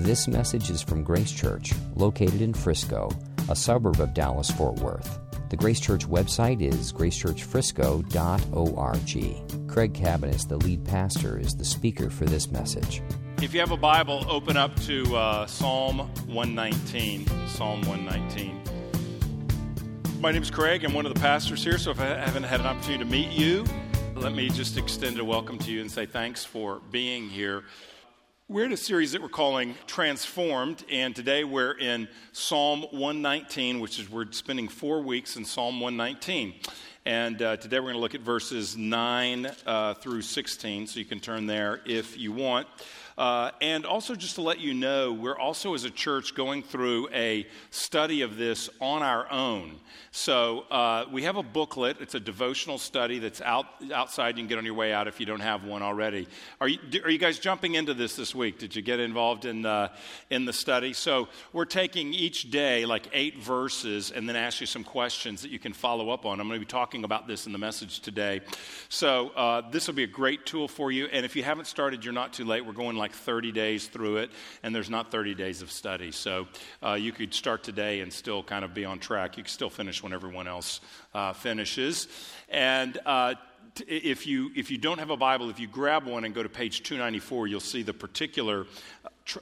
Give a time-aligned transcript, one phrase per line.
[0.00, 3.08] This message is from Grace Church, located in Frisco,
[3.48, 5.18] a suburb of Dallas Fort Worth.
[5.48, 9.68] The Grace Church website is gracechurchfrisco.org.
[9.68, 13.00] Craig Cabaniss, the lead pastor, is the speaker for this message.
[13.40, 17.26] If you have a Bible, open up to uh, Psalm 119.
[17.48, 18.60] Psalm 119.
[20.20, 20.84] My name is Craig.
[20.84, 23.30] I'm one of the pastors here, so if I haven't had an opportunity to meet
[23.30, 23.64] you,
[24.14, 27.64] let me just extend a welcome to you and say thanks for being here.
[28.48, 33.98] We're in a series that we're calling Transformed, and today we're in Psalm 119, which
[33.98, 36.54] is we're spending four weeks in Psalm 119.
[37.04, 41.04] And uh, today we're going to look at verses 9 uh, through 16, so you
[41.04, 42.68] can turn there if you want.
[43.18, 47.08] Uh, and also, just to let you know, we're also as a church going through
[47.12, 49.80] a study of this on our own.
[50.10, 51.98] So uh, we have a booklet.
[52.00, 54.36] It's a devotional study that's out outside.
[54.36, 56.28] You can get on your way out if you don't have one already.
[56.60, 58.58] Are you, are you guys jumping into this this week?
[58.58, 59.94] Did you get involved in uh,
[60.30, 60.92] in the study?
[60.92, 65.50] So we're taking each day like eight verses and then ask you some questions that
[65.50, 66.40] you can follow up on.
[66.40, 68.40] I'm going to be talking about this in the message today.
[68.88, 71.06] So uh, this will be a great tool for you.
[71.06, 72.64] And if you haven't started, you're not too late.
[72.64, 74.32] We're going like like 30 days through it,
[74.64, 76.10] and there's not 30 days of study.
[76.10, 76.48] So
[76.82, 79.36] uh, you could start today and still kind of be on track.
[79.36, 80.80] You can still finish when everyone else
[81.14, 82.08] uh, finishes.
[82.48, 83.34] And uh,
[83.86, 86.48] if you if you don't have a Bible, if you grab one and go to
[86.48, 88.66] page 294, you'll see the particular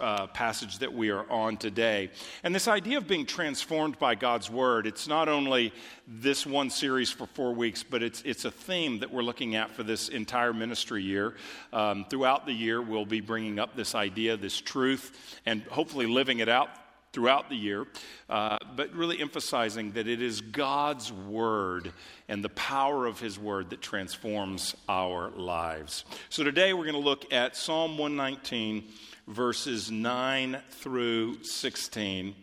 [0.00, 2.10] uh, passage that we are on today.
[2.42, 5.72] And this idea of being transformed by God's Word, it's not only
[6.06, 9.70] this one series for four weeks, but it's, it's a theme that we're looking at
[9.70, 11.34] for this entire ministry year.
[11.72, 16.38] Um, throughout the year, we'll be bringing up this idea, this truth, and hopefully living
[16.38, 16.68] it out
[17.14, 17.86] throughout the year,
[18.28, 21.92] uh, but really emphasizing that it is God's Word
[22.28, 26.05] and the power of His Word that transforms our lives.
[26.28, 28.84] So today we're going to look at Psalm 119
[29.27, 32.34] verses 9 through 16.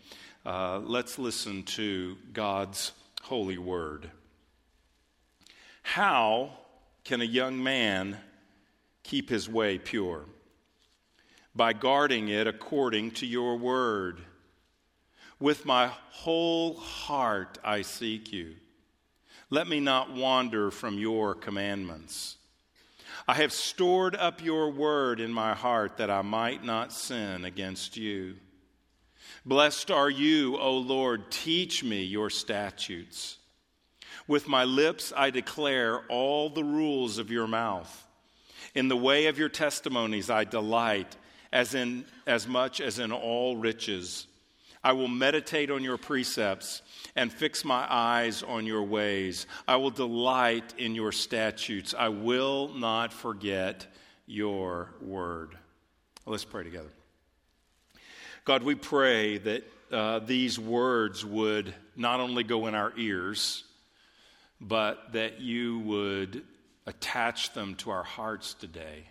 [0.45, 4.09] Uh, let's listen to God's holy word.
[5.83, 6.51] How
[7.03, 8.17] can a young man
[9.03, 10.25] keep his way pure?
[11.55, 14.21] By guarding it according to your word.
[15.39, 18.55] With my whole heart I seek you.
[19.49, 22.37] Let me not wander from your commandments.
[23.31, 27.95] I have stored up your word in my heart that I might not sin against
[27.95, 28.35] you.
[29.45, 33.37] Blessed are you, O Lord, teach me your statutes.
[34.27, 38.05] With my lips I declare all the rules of your mouth.
[38.75, 41.15] In the way of your testimonies I delight
[41.53, 44.27] as in as much as in all riches.
[44.83, 46.81] I will meditate on your precepts
[47.15, 49.47] and fix my eyes on your ways.
[49.67, 51.93] I will delight in your statutes.
[51.97, 53.87] I will not forget
[54.25, 55.57] your word.
[56.25, 56.91] Let's pray together.
[58.45, 63.63] God, we pray that uh, these words would not only go in our ears,
[64.59, 66.43] but that you would
[66.85, 69.05] attach them to our hearts today.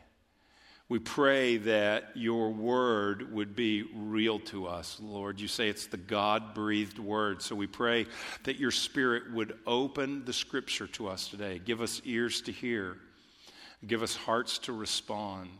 [0.91, 5.39] We pray that your word would be real to us, Lord.
[5.39, 7.43] You say it's the God breathed word.
[7.43, 8.07] So we pray
[8.43, 11.61] that your spirit would open the scripture to us today.
[11.65, 12.97] Give us ears to hear,
[13.87, 15.51] give us hearts to respond.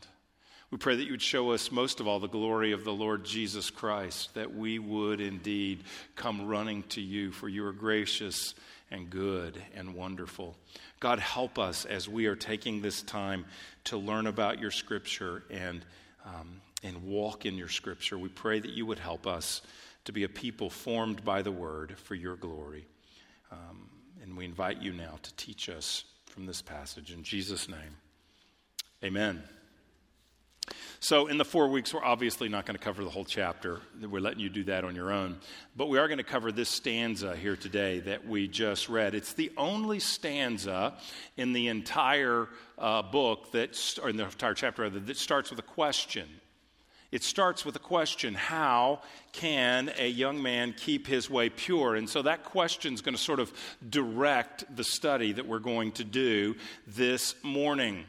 [0.73, 3.25] We pray that you would show us most of all the glory of the Lord
[3.25, 5.85] Jesus Christ, that we would indeed
[6.17, 8.57] come running to you, for you are gracious
[8.91, 10.57] and good and wonderful.
[10.99, 13.45] God, help us as we are taking this time
[13.85, 15.85] to learn about your scripture and,
[16.25, 18.19] um, and walk in your scripture.
[18.19, 19.63] We pray that you would help us
[20.05, 22.87] to be a people formed by the word for your glory.
[23.53, 23.89] Um,
[24.23, 27.13] and we invite you now to teach us from this passage.
[27.13, 27.97] In Jesus' name,
[29.05, 29.43] amen.
[31.03, 33.81] So, in the four weeks, we're obviously not going to cover the whole chapter.
[34.03, 35.39] We're letting you do that on your own.
[35.75, 39.15] But we are going to cover this stanza here today that we just read.
[39.15, 40.93] It's the only stanza
[41.39, 45.59] in the entire uh, book, that, or in the entire chapter, rather, that starts with
[45.59, 46.29] a question.
[47.11, 49.01] It starts with a question How
[49.33, 51.97] can a young man keep his way pure?
[51.97, 53.53] And so that question is going to sort of
[53.89, 58.05] direct the study that we're going to do this morning.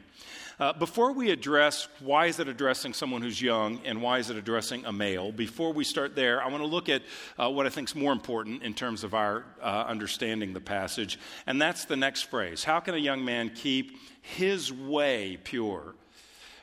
[0.62, 4.36] Uh, before we address why is it addressing someone who's young and why is it
[4.36, 7.02] addressing a male, before we start there, I want to look at
[7.36, 11.18] uh, what I think is more important in terms of our uh, understanding the passage,
[11.48, 12.62] and that's the next phrase.
[12.62, 15.96] How can a young man keep his way pure?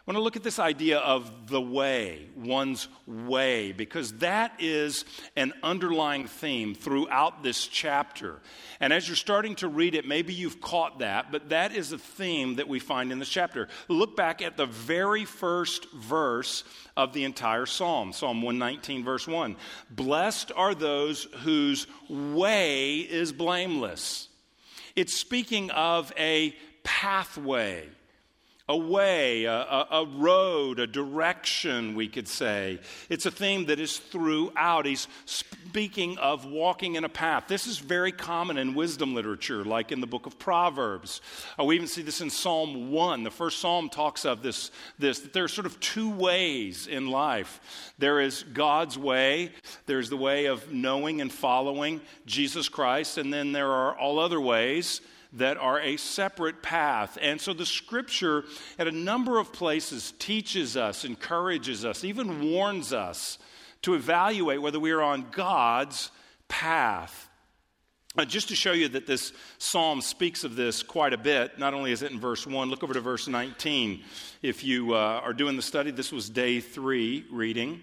[0.10, 5.54] Want to look at this idea of the way, one's way, because that is an
[5.62, 8.40] underlying theme throughout this chapter.
[8.80, 12.00] And as you're starting to read it, maybe you've caught that, but that is a
[12.00, 13.68] theme that we find in this chapter.
[13.88, 16.64] Look back at the very first verse
[16.98, 19.58] of the entire psalm, Psalm 119, verse 1.
[19.92, 24.28] Blessed are those whose way is blameless.
[24.96, 27.90] It's speaking of a pathway
[28.70, 32.80] a way, a, a, road, a direction, we could say.
[33.10, 34.86] It's a theme that is throughout.
[34.86, 37.46] He's speaking of walking in a path.
[37.48, 41.20] This is very common in wisdom literature, like in the book of Proverbs.
[41.60, 43.24] Uh, we even see this in Psalm 1.
[43.24, 44.70] The first psalm talks of this,
[45.00, 47.60] this that there are sort of two ways in life
[47.98, 49.52] there is God's way,
[49.88, 54.40] there's the way of knowing and following Jesus Christ, and then there are all other
[54.40, 55.02] ways
[55.34, 57.18] that are a separate path.
[57.22, 58.46] And so the scripture,
[58.78, 63.38] at a number of places, teaches us, encourages us, even warns us
[63.84, 66.12] to evaluate whether we are on God's
[66.48, 67.30] path.
[68.18, 71.76] Uh, just to show you that this psalm speaks of this quite a bit, not
[71.76, 74.02] only is it in verse 1, look over to verse 19.
[74.42, 77.82] If you uh, are doing the study, this was day three reading.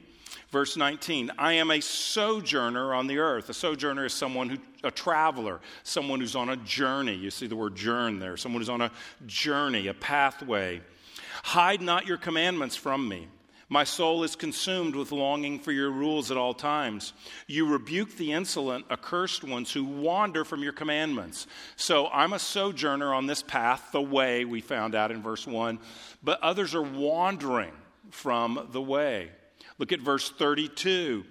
[0.51, 3.49] Verse 19, I am a sojourner on the earth.
[3.49, 7.17] A sojourner is someone who, a traveler, someone who's on a journey.
[7.17, 8.93] You see the word journ there, someone who's on a
[9.27, 10.81] journey, a pathway.
[11.43, 13.29] Hide not your commandments from me.
[13.69, 17.13] My soul is consumed with longing for your rules at all times.
[17.49, 21.49] You rebuke the insolent, accursed ones who wander from your commandments.
[21.75, 25.81] So I'm a sojourner on this path, the way we found out in verse 1,
[26.23, 27.73] but others are wandering
[28.11, 29.31] from the way.
[29.79, 31.25] Look at verse 32.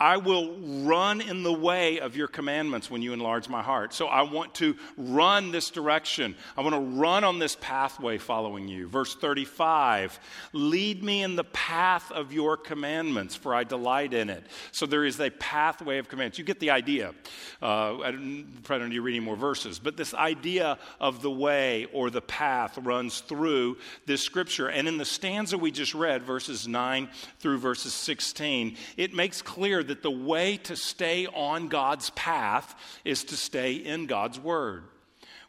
[0.00, 3.92] I will run in the way of your commandments when you enlarge my heart.
[3.92, 6.34] So I want to run this direction.
[6.56, 8.88] I want to run on this pathway following you.
[8.88, 10.18] Verse 35
[10.54, 14.42] Lead me in the path of your commandments, for I delight in it.
[14.72, 16.38] So there is a pathway of commandments.
[16.38, 17.14] You get the idea.
[17.60, 21.20] Uh, I don't, probably don't need to read any more verses, but this idea of
[21.20, 23.76] the way or the path runs through
[24.06, 24.68] this scripture.
[24.68, 29.82] And in the stanza we just read, verses 9 through verses 16, it makes clear
[29.90, 34.84] that the way to stay on God's path is to stay in God's Word.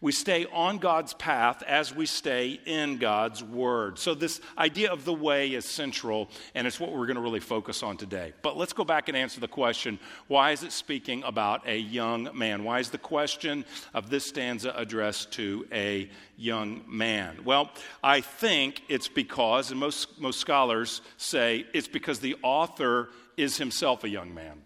[0.02, 4.00] We stay on God's path as we stay in God's Word.
[4.00, 7.40] So, this idea of the way is central, and it's what we're going to really
[7.40, 8.34] focus on today.
[8.42, 12.30] But let's go back and answer the question why is it speaking about a young
[12.34, 12.64] man?
[12.64, 17.44] Why is the question of this stanza addressed to a young man?
[17.46, 17.70] Well,
[18.04, 24.04] I think it's because, and most, most scholars say it's because the author is himself
[24.04, 24.62] a young man.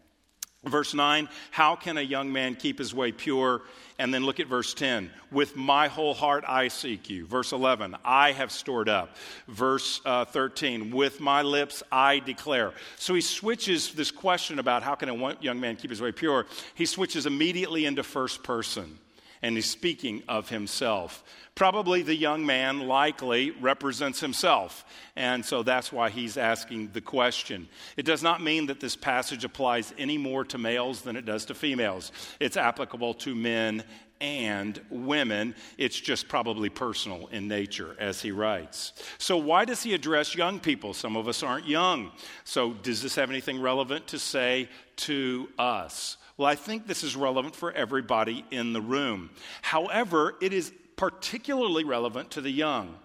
[0.65, 3.61] Verse 9, how can a young man keep his way pure?
[3.99, 7.27] And then look at verse 10, with my whole heart I seek you.
[7.27, 9.15] Verse 11, I have stored up.
[9.47, 12.73] Verse uh, 13, with my lips I declare.
[12.97, 16.47] So he switches this question about how can a young man keep his way pure,
[16.73, 18.97] he switches immediately into first person
[19.41, 21.23] and he's speaking of himself.
[21.55, 24.83] Probably the young man likely represents himself,
[25.15, 27.69] and so that's why he's asking the question.
[27.95, 31.45] It does not mean that this passage applies any more to males than it does
[31.45, 33.83] to females, it's applicable to men
[34.21, 35.55] and women.
[35.77, 38.93] It's just probably personal in nature as he writes.
[39.17, 40.93] So, why does he address young people?
[40.93, 42.11] Some of us aren't young.
[42.43, 46.17] So, does this have anything relevant to say to us?
[46.37, 49.29] Well, I think this is relevant for everybody in the room.
[49.61, 52.95] However, it is particularly relevant to the young.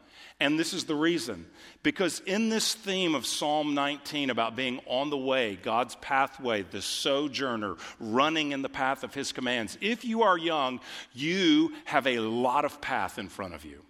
[0.40, 1.46] And this is the reason.
[1.82, 6.80] Because in this theme of Psalm 19 about being on the way, God's pathway, the
[6.80, 10.80] sojourner, running in the path of his commands, if you are young,
[11.12, 13.84] you have a lot of path in front of you.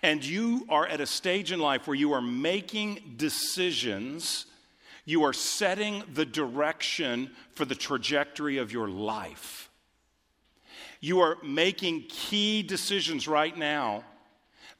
[0.00, 4.46] And you are at a stage in life where you are making decisions
[5.04, 9.70] you are setting the direction for the trajectory of your life.
[11.00, 14.04] You are making key decisions right now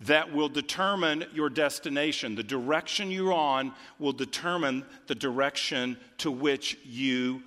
[0.00, 2.34] that will determine your destination.
[2.34, 7.42] The direction you're on will determine the direction to which you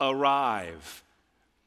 [0.00, 1.03] arrive.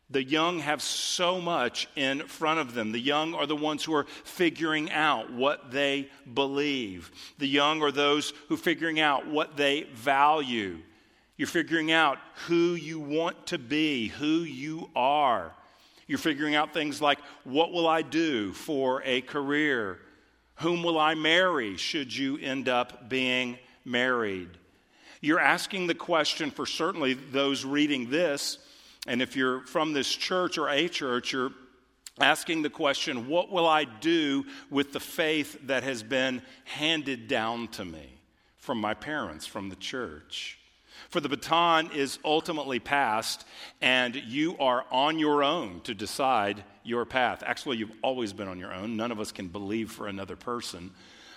[0.10, 2.94] The young have so much in front of them.
[2.94, 7.12] The young are the ones who are figuring out what they believe.
[7.40, 10.80] The young are those who are figuring out what they value.
[11.36, 15.52] You're figuring out who you want to be, who you are.
[16.08, 20.00] You're figuring out things like what will I do for a career?
[20.56, 24.50] Whom will I marry should you end up being married?
[25.20, 28.58] You're asking the question for certainly those reading this
[29.08, 31.52] and if you're from this church or a church, you're
[32.20, 37.70] asking the question, What will I do with the faith that has been handed down
[37.70, 38.20] to me
[38.58, 40.60] from my parents, from the church?
[41.10, 43.46] For the baton is ultimately passed,
[43.82, 47.44] and you are on your own to decide your path.
[47.46, 48.98] Actually, you've always been on your own.
[48.98, 50.92] None of us can believe for another person.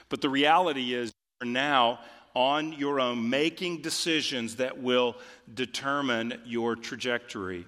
[0.09, 2.01] But the reality is, you're now
[2.35, 5.17] on your own, making decisions that will
[5.53, 7.67] determine your trajectory.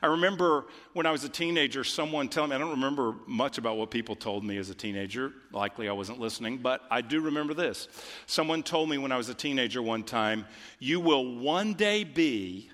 [0.00, 3.76] I remember when I was a teenager, someone telling me, I don't remember much about
[3.76, 5.32] what people told me as a teenager.
[5.52, 7.88] Likely I wasn't listening, but I do remember this.
[8.26, 10.46] Someone told me when I was a teenager one time,
[10.78, 12.70] You will one day be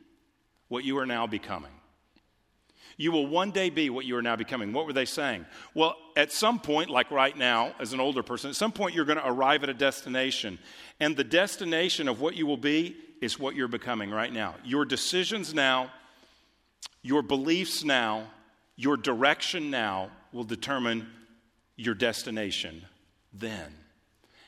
[0.68, 1.72] what you are now becoming.
[2.98, 4.74] You will one day be what you are now becoming.
[4.74, 5.46] What were they saying?
[5.72, 9.06] Well, at some point, like right now, as an older person, at some point you're
[9.06, 10.58] going to arrive at a destination.
[11.00, 14.56] And the destination of what you will be is what you're becoming right now.
[14.64, 15.90] Your decisions now
[17.02, 18.30] your beliefs now,
[18.76, 21.08] your direction now will determine
[21.76, 22.84] your destination
[23.32, 23.72] then.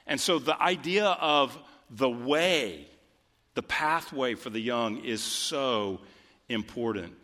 [0.07, 1.57] And so the idea of
[1.89, 2.87] the way,
[3.55, 6.01] the pathway for the young is so
[6.49, 7.15] important.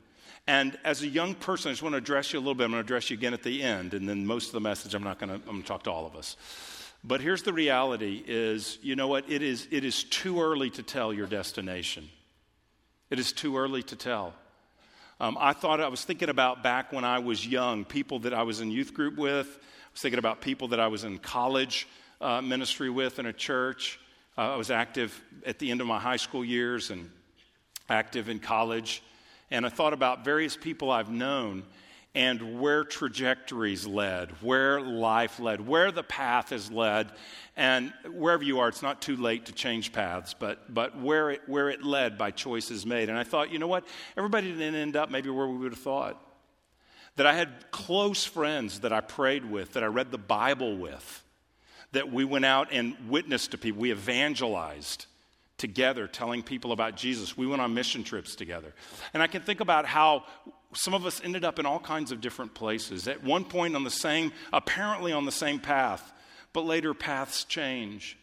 [0.49, 2.65] And as a young person, I just want to address you a little bit.
[2.65, 4.95] I'm going to address you again at the end, and then most of the message
[4.95, 6.37] I'm not going to, I'm going to talk to all of us.
[7.03, 9.31] But here's the reality is, you know what?
[9.31, 12.09] It is, it is too early to tell your destination.
[13.11, 14.35] It is too early to tell.
[15.19, 18.43] Um, I thought I was thinking about back when I was young, people that I
[18.43, 19.47] was in youth group with.
[19.47, 21.89] I was thinking about people that I was in college
[22.21, 23.99] uh, ministry with in a church.
[24.37, 27.11] Uh, I was active at the end of my high school years and
[27.89, 29.03] active in college.
[29.51, 31.65] And I thought about various people I've known
[32.17, 37.13] and where trajectories led, where life led, where the path is led.
[37.59, 41.43] And wherever you are, it's not too late to change paths, but, but where, it,
[41.47, 43.11] where it led by choices made.
[43.11, 43.87] And I thought, you know what?
[44.17, 46.19] Everybody didn't end up maybe where we would have thought.
[47.17, 51.23] That I had close friends that I prayed with, that I read the Bible with,
[51.93, 55.05] that we went out and witnessed to people, we evangelized
[55.59, 57.37] together telling people about Jesus.
[57.37, 58.75] We went on mission trips together.
[59.15, 60.25] And I can think about how
[60.75, 63.09] some of us ended up in all kinds of different places.
[63.09, 66.13] At one point on the same, apparently on the same path,
[66.53, 68.19] but later paths change.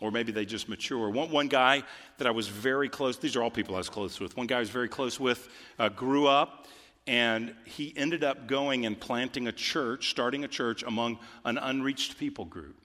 [0.00, 1.08] Or maybe they just mature.
[1.08, 1.84] One, one guy
[2.18, 4.36] that I was very close, these are all people I was close with.
[4.36, 6.66] One guy I was very close with uh, grew up
[7.06, 12.18] and he ended up going and planting a church, starting a church among an unreached
[12.18, 12.76] people group.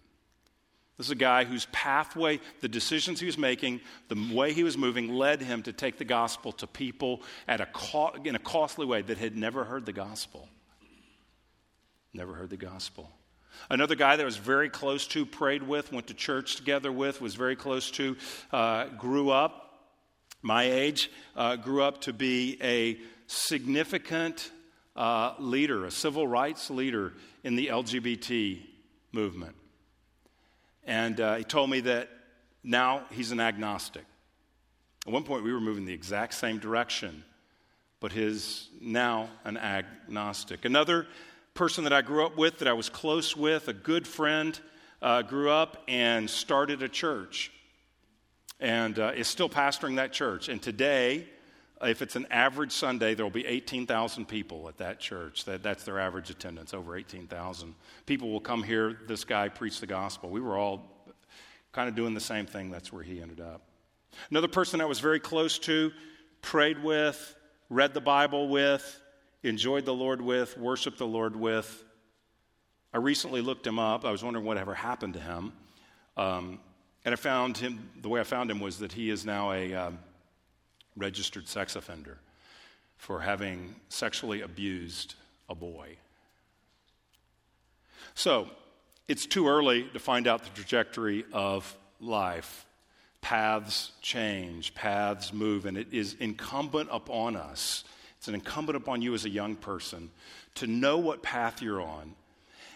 [0.99, 3.79] This is a guy whose pathway, the decisions he was making,
[4.09, 7.67] the way he was moving led him to take the gospel to people at a
[7.67, 10.49] co- in a costly way that had never heard the gospel.
[12.13, 13.09] Never heard the gospel.
[13.69, 17.33] Another guy that was very close to, prayed with, went to church together with, was
[17.33, 18.17] very close to,
[18.51, 19.93] uh, grew up,
[20.41, 24.51] my age, uh, grew up to be a significant
[24.97, 27.13] uh, leader, a civil rights leader
[27.45, 28.59] in the LGBT
[29.13, 29.55] movement.
[30.89, 32.09] And uh, he told me that
[32.63, 34.05] now he's an agnostic.
[35.05, 37.23] At one point, we were moving the exact same direction,
[37.99, 40.65] but he's now an agnostic.
[40.65, 41.05] Another
[41.53, 44.59] person that I grew up with, that I was close with, a good friend,
[44.99, 47.51] uh, grew up and started a church
[48.59, 50.49] and uh, is still pastoring that church.
[50.49, 51.29] And today,
[51.81, 55.45] if it's an average Sunday, there will be 18,000 people at that church.
[55.45, 57.73] That, that's their average attendance, over 18,000.
[58.05, 58.97] People will come here.
[59.07, 60.29] this guy preach the gospel.
[60.29, 61.13] We were all
[61.71, 62.69] kind of doing the same thing.
[62.69, 63.61] That's where he ended up.
[64.29, 65.91] Another person I was very close to,
[66.41, 67.35] prayed with,
[67.69, 69.01] read the Bible with,
[69.43, 71.85] enjoyed the Lord with, worshiped the Lord with.
[72.93, 74.03] I recently looked him up.
[74.03, 75.53] I was wondering whatever happened to him.
[76.17, 76.59] Um,
[77.05, 79.73] and I found him, the way I found him was that he is now a.
[79.73, 79.99] Um,
[80.95, 82.17] registered sex offender
[82.97, 85.15] for having sexually abused
[85.47, 85.97] a boy.
[88.13, 88.49] So,
[89.07, 92.65] it's too early to find out the trajectory of life.
[93.21, 97.83] Paths change, paths move, and it is incumbent upon us,
[98.17, 100.11] it's an incumbent upon you as a young person
[100.55, 102.15] to know what path you're on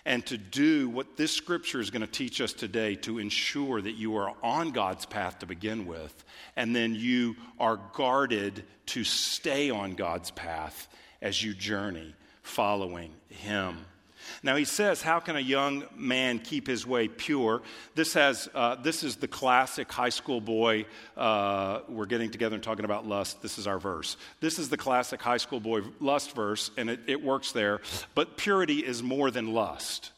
[0.05, 3.93] and to do what this scripture is going to teach us today to ensure that
[3.93, 6.23] you are on God's path to begin with,
[6.55, 10.87] and then you are guarded to stay on God's path
[11.21, 13.77] as you journey following Him.
[14.41, 17.61] Now he says, How can a young man keep his way pure?
[17.95, 20.85] This, has, uh, this is the classic high school boy.
[21.17, 23.41] Uh, we're getting together and talking about lust.
[23.41, 24.17] This is our verse.
[24.39, 27.81] This is the classic high school boy lust verse, and it, it works there.
[28.15, 30.12] But purity is more than lust.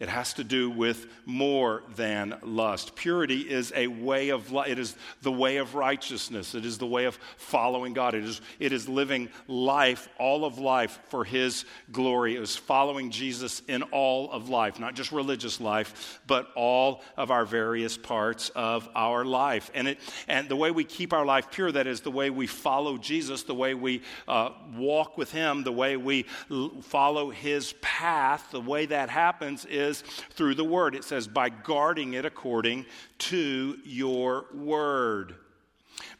[0.00, 2.96] It has to do with more than lust.
[2.96, 4.70] Purity is a way of life.
[4.70, 6.54] It is the way of righteousness.
[6.54, 8.14] It is the way of following God.
[8.14, 12.36] It is, it is living life, all of life, for His glory.
[12.36, 17.30] It is following Jesus in all of life, not just religious life, but all of
[17.30, 19.70] our various parts of our life.
[19.74, 22.46] And, it, and the way we keep our life pure, that is the way we
[22.46, 27.74] follow Jesus, the way we uh, walk with Him, the way we l- follow His
[27.82, 30.94] path, the way that happens is is through the word.
[30.94, 32.86] It says, by guarding it according
[33.18, 35.34] to your word.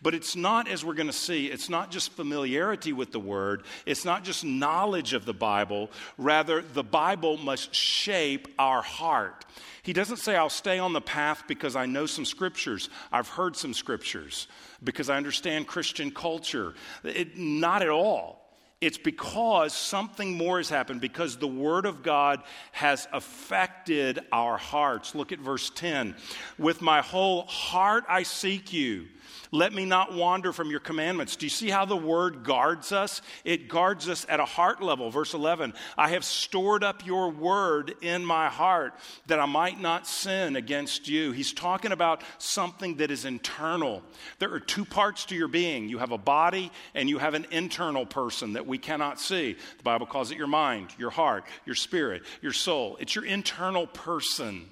[0.03, 3.65] But it's not, as we're going to see, it's not just familiarity with the Word,
[3.87, 5.91] it's not just knowledge of the Bible.
[6.19, 9.45] Rather, the Bible must shape our heart.
[9.83, 13.57] He doesn't say, I'll stay on the path because I know some scriptures, I've heard
[13.57, 14.47] some scriptures,
[14.83, 16.75] because I understand Christian culture.
[17.03, 18.40] It, not at all.
[18.81, 25.15] It's because something more has happened, because the Word of God has affected our hearts.
[25.15, 26.17] Look at verse 10.
[26.59, 29.09] With my whole heart I seek you.
[29.53, 31.35] Let me not wander from your commandments.
[31.35, 33.21] Do you see how the word guards us?
[33.45, 35.11] It guards us at a heart level.
[35.11, 38.95] Verse 11 I have stored up your word in my heart
[39.27, 41.33] that I might not sin against you.
[41.33, 44.03] He's talking about something that is internal.
[44.39, 47.47] There are two parts to your being you have a body and you have an
[47.51, 49.57] internal person that we cannot see.
[49.79, 52.97] The Bible calls it your mind, your heart, your spirit, your soul.
[53.01, 54.69] It's your internal person.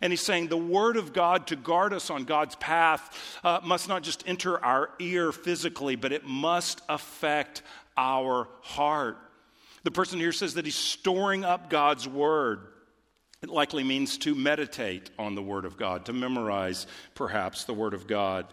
[0.00, 3.88] And he's saying the word of God to guard us on God's path uh, must
[3.88, 7.62] not just enter our ear physically, but it must affect
[7.96, 9.18] our heart.
[9.84, 12.60] The person here says that he's storing up God's word.
[13.46, 17.94] It likely means to meditate on the Word of God, to memorize perhaps the Word
[17.94, 18.44] of God.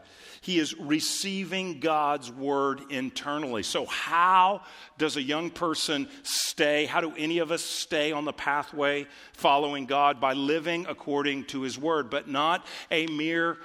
[0.42, 3.64] He is receiving God's Word internally.
[3.64, 4.62] So, how
[5.00, 6.86] does a young person stay?
[6.86, 10.22] How do any of us stay on the pathway following God?
[10.22, 13.58] By living according to His Word, but not a mere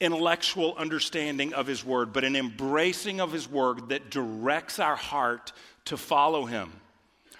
[0.00, 5.52] intellectual understanding of His Word, but an embracing of His Word that directs our heart
[5.84, 6.72] to follow Him.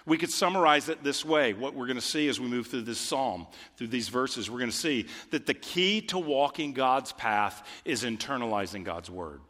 [0.04, 1.52] We could summarize it this way.
[1.52, 4.58] What we're going to see as we move through this psalm, through these verses, we're
[4.58, 9.40] going to see that the key to walking God's path is internalizing God's word.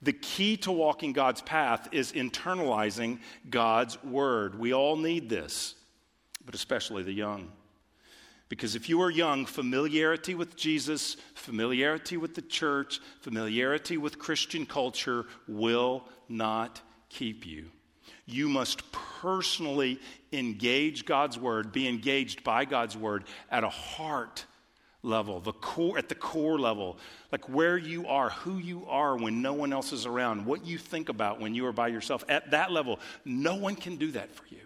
[0.00, 3.18] The key to walking God's path is internalizing
[3.50, 4.56] God's word.
[4.56, 5.74] We all need this,
[6.44, 7.50] but especially the young.
[8.48, 14.64] Because if you are young, familiarity with Jesus, familiarity with the church, familiarity with Christian
[14.66, 16.80] culture will not
[17.10, 17.70] keep you
[18.28, 19.98] you must personally
[20.32, 24.44] engage God's word, be engaged by God's word at a heart
[25.02, 26.98] level, the core, at the core level,
[27.32, 30.76] like where you are, who you are when no one else is around, what you
[30.76, 32.24] think about when you are by yourself.
[32.28, 34.60] At that level, no one can do that for you.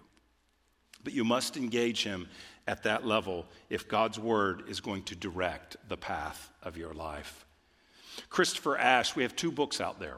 [1.04, 2.28] But you must engage Him
[2.66, 7.44] at that level if God's word is going to direct the path of your life.
[8.30, 10.16] Christopher Ash, we have two books out there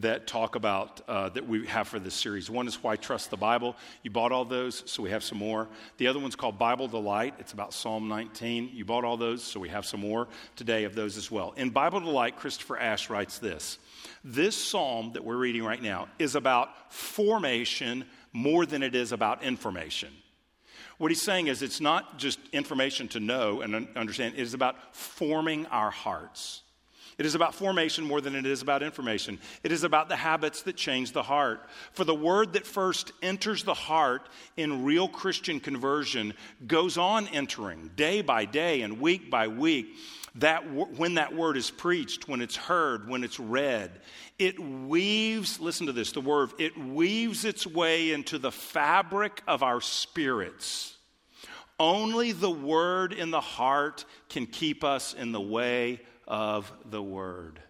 [0.00, 2.50] that talk about uh, that we have for this series.
[2.50, 3.76] One is Why Trust the Bible.
[4.02, 5.68] You bought all those, so we have some more.
[5.98, 7.34] The other one's called Bible Delight.
[7.38, 8.70] It's about Psalm 19.
[8.72, 10.26] You bought all those, so we have some more
[10.56, 11.54] today of those as well.
[11.56, 13.78] In Bible Delight, Christopher Ash writes this
[14.24, 19.44] This psalm that we're reading right now is about formation more than it is about
[19.44, 20.10] information.
[20.98, 24.94] What he's saying is it's not just information to know and understand, it is about
[24.94, 26.63] forming our hearts.
[27.16, 29.38] It is about formation more than it is about information.
[29.62, 31.60] It is about the habits that change the heart.
[31.92, 36.34] For the word that first enters the heart in real Christian conversion
[36.66, 39.86] goes on entering day by day and week by week.
[40.36, 43.92] That when that word is preached, when it's heard, when it's read,
[44.36, 49.62] it weaves, listen to this, the word, it weaves its way into the fabric of
[49.62, 50.96] our spirits.
[51.78, 57.60] Only the word in the heart can keep us in the way of the Word.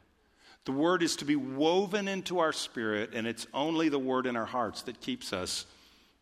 [0.64, 4.36] The Word is to be woven into our spirit, and it's only the Word in
[4.36, 5.66] our hearts that keeps us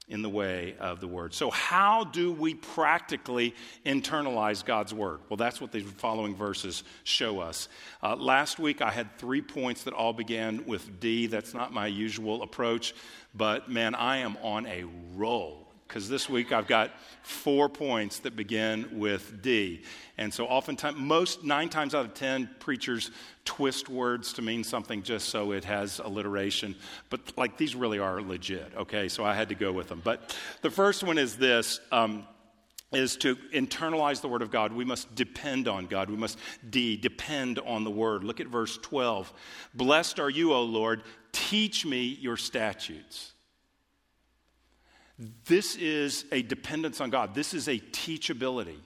[0.08, 1.32] in the way of the Word.
[1.32, 3.54] So, how do we practically
[3.86, 5.20] internalize God's Word?
[5.28, 7.68] Well, that's what these following verses show us.
[8.02, 11.28] Uh, last week, I had three points that all began with D.
[11.28, 12.94] That's not my usual approach,
[13.34, 15.61] but man, I am on a roll
[15.92, 16.90] because this week I've got
[17.22, 19.82] four points that begin with D.
[20.16, 23.10] And so, oftentimes, most nine times out of ten, preachers
[23.44, 26.76] twist words to mean something just so it has alliteration.
[27.10, 29.08] But, like, these really are legit, okay?
[29.08, 30.00] So, I had to go with them.
[30.02, 31.78] But the first one is this.
[31.90, 32.26] Um,
[32.92, 34.70] is to internalize the Word of God.
[34.70, 36.10] We must depend on God.
[36.10, 38.22] We must D, depend on the Word.
[38.22, 39.32] Look at verse 12.
[39.72, 41.02] Blessed are you, O Lord.
[41.32, 43.32] Teach me your statutes.
[45.18, 47.34] This is a dependence on God.
[47.34, 48.78] This is a teachability.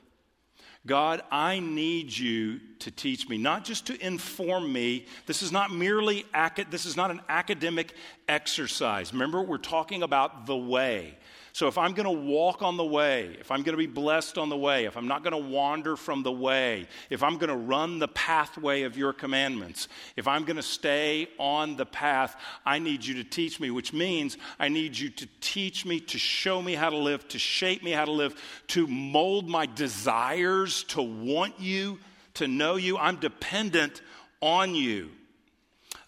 [0.87, 5.07] God, I need you to teach me, not just to inform me.
[5.27, 6.25] This is not merely
[6.71, 7.93] this is not an academic
[8.29, 9.13] exercise.
[9.13, 11.19] Remember, we're talking about the way.
[11.57, 14.37] So if I'm going to walk on the way, if I'm going to be blessed
[14.37, 17.49] on the way, if I'm not going to wander from the way, if I'm going
[17.49, 22.37] to run the pathway of your commandments, if I'm going to stay on the path,
[22.67, 26.19] I need you to teach me, which means I need you to teach me, to
[26.19, 30.85] show me how to live, to shape me how to live, to mold my desires,
[30.89, 31.99] to want you,
[32.35, 32.99] to know you.
[32.99, 34.03] I'm dependent
[34.43, 35.09] on you.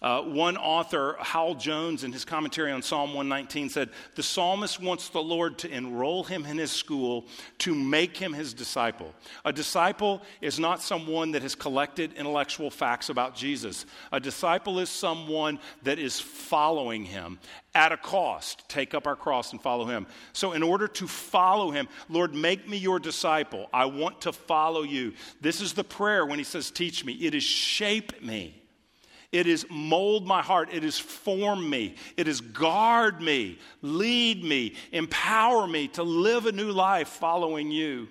[0.01, 5.09] Uh, one author, Hal Jones, in his commentary on Psalm 119, said the psalmist wants
[5.09, 7.25] the Lord to enroll him in his school
[7.59, 9.13] to make him his disciple.
[9.43, 14.89] A disciple is not someone that has collected intellectual facts about Jesus, a disciple is
[14.89, 17.37] someone that is following him
[17.75, 18.67] at a cost.
[18.69, 20.07] Take up our cross and follow him.
[20.31, 23.67] So, in order to follow him, Lord, make me your disciple.
[23.73, 25.13] I want to follow you.
[25.41, 27.13] This is the prayer when he says, Teach me.
[27.13, 28.59] It is shape me.
[29.31, 30.69] It is mold my heart.
[30.71, 31.95] It is form me.
[32.17, 38.07] It is guard me, lead me, empower me to live a new life following you.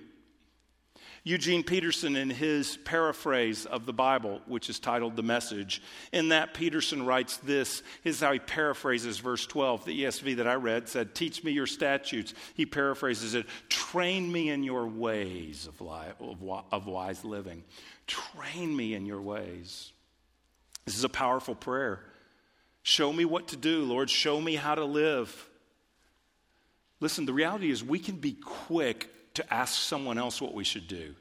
[1.24, 6.54] Eugene Peterson, in his paraphrase of the Bible, which is titled The Message, in that
[6.54, 7.82] Peterson writes this.
[8.02, 9.84] This is how he paraphrases verse 12.
[9.84, 12.32] The ESV that I read said, Teach me your statutes.
[12.54, 17.64] He paraphrases it, Train me in your ways of, li- of, of wise living.
[18.06, 19.92] Train me in your ways.
[20.88, 22.00] This is a powerful prayer.
[22.82, 24.08] Show me what to do, Lord.
[24.08, 25.46] Show me how to live.
[26.98, 30.88] Listen, the reality is we can be quick to ask someone else what we should
[30.88, 31.14] do.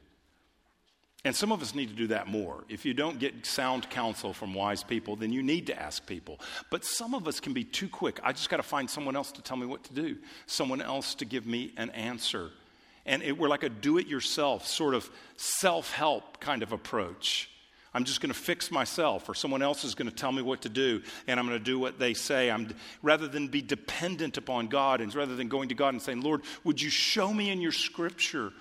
[1.22, 2.64] And some of us need to do that more.
[2.70, 6.40] If you don't get sound counsel from wise people, then you need to ask people.
[6.70, 8.20] But some of us can be too quick.
[8.24, 11.14] I just got to find someone else to tell me what to do, someone else
[11.16, 12.52] to give me an answer.
[13.04, 17.50] And it, we're like a do it yourself, sort of self help kind of approach.
[17.98, 20.62] I'm just going to fix myself, or someone else is going to tell me what
[20.62, 22.48] to do, and I'm going to do what they say.
[22.48, 26.20] I'm, rather than be dependent upon God, and rather than going to God and saying,
[26.20, 28.52] Lord, would you show me in your scripture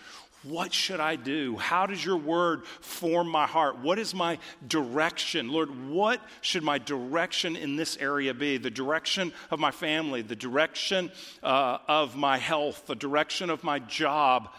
[0.41, 1.55] what should I do?
[1.57, 3.79] How does your word form my heart?
[3.79, 5.49] What is my direction?
[5.49, 8.57] Lord, what should my direction in this area be?
[8.57, 11.11] The direction of my family, the direction
[11.43, 14.49] uh, of my health, the direction of my job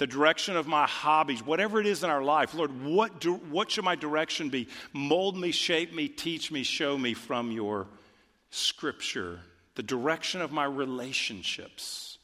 [0.00, 2.54] the direction of my hobbies, whatever it is in our life.
[2.54, 4.66] Lord, what, do, what should my direction be?
[4.94, 7.86] Mold me, shape me, teach me, show me from your
[8.48, 9.40] scripture.
[9.74, 12.16] The direction of my relationships.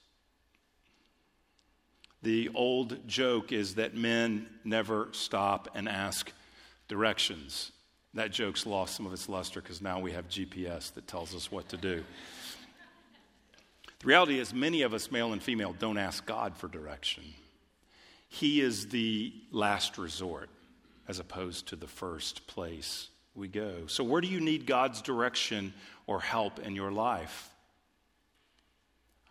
[2.23, 6.33] The old joke is that men never stop and ask
[6.89, 7.73] directions.
[8.15, 11.53] That joke's lost some of its luster because now we have GPS that tells us
[11.53, 12.03] what to do.
[13.99, 17.23] The reality is, many of us, male and female, don't ask God for direction.
[18.37, 20.51] He is the last resort
[21.09, 23.87] as opposed to the first place we go.
[23.87, 25.73] So, where do you need God's direction
[26.07, 27.49] or help in your life?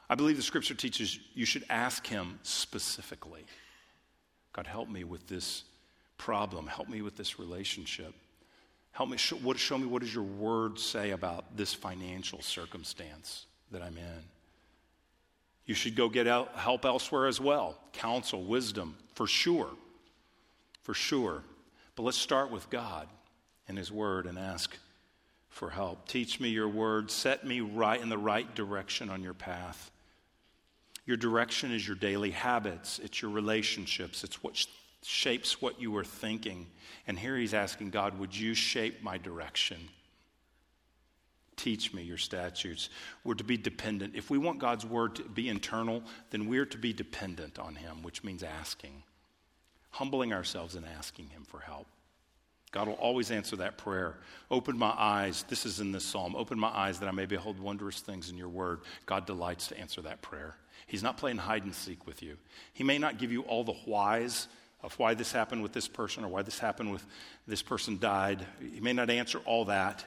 [0.10, 3.46] I believe the scripture teaches you should ask Him specifically
[4.54, 5.66] God, help me with this
[6.18, 6.66] problem.
[6.66, 8.12] Help me with this relationship.
[8.92, 13.46] Help me, show, what, show me what does your word say about this financial circumstance
[13.70, 14.24] that I'm in.
[15.66, 19.70] You should go get help elsewhere as well counsel, wisdom, for sure.
[20.82, 21.44] For sure.
[21.96, 23.08] But let's start with God
[23.68, 24.78] and His Word and ask
[25.50, 26.08] for help.
[26.08, 27.10] Teach me your Word.
[27.10, 29.92] Set me right in the right direction on your path.
[31.06, 34.66] Your direction is your daily habits, it's your relationships, it's what
[35.04, 36.68] shapes what you are thinking.
[37.08, 39.78] And here He's asking God, Would you shape my direction?
[41.58, 42.90] Teach me your statutes.
[43.24, 44.16] We're to be dependent.
[44.16, 48.04] If we want God's word to be internal, then we're to be dependent on Him,
[48.04, 49.04] which means asking,
[49.92, 51.88] humbling ourselves and asking Him for help.
[52.72, 54.18] God will always answer that prayer.
[54.52, 55.46] Open my eyes.
[55.48, 56.36] This is in this psalm.
[56.36, 58.82] Open my eyes that I may behold wondrous things in your word.
[59.06, 60.56] God delights to answer that prayer.
[60.86, 62.36] He's not playing hide and seek with you.
[62.74, 64.50] He may not give you all the whys
[64.84, 67.06] of why this happened with this person or why this happened with
[67.48, 68.46] this person died.
[68.60, 70.04] He may not answer all that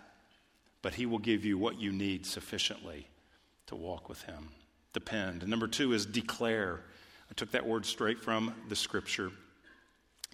[0.82, 3.06] but He will give you what you need sufficiently
[3.66, 4.48] to walk with Him.
[4.92, 5.42] Depend.
[5.42, 6.80] And number two is declare.
[7.30, 9.30] I took that word straight from the scripture.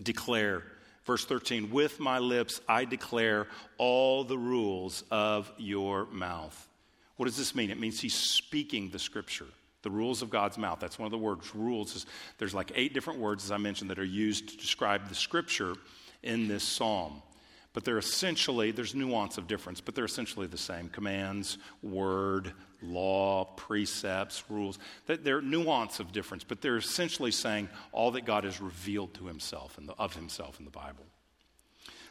[0.03, 0.63] Declare.
[1.05, 6.69] Verse 13, with my lips I declare all the rules of your mouth.
[7.17, 7.71] What does this mean?
[7.71, 9.47] It means he's speaking the scripture,
[9.83, 10.81] the rules of God's mouth.
[10.81, 11.55] That's one of the words.
[11.55, 12.07] Rules is
[12.39, 15.75] there's like eight different words, as I mentioned, that are used to describe the scripture
[16.23, 17.23] in this psalm.
[17.75, 23.45] But they're essentially, there's nuance of difference, but they're essentially the same commands, word, law,
[23.45, 24.79] precepts, rules.
[25.07, 29.77] They're nuance of difference, but they're essentially saying all that God has revealed to himself
[29.77, 31.05] and of himself in the Bible.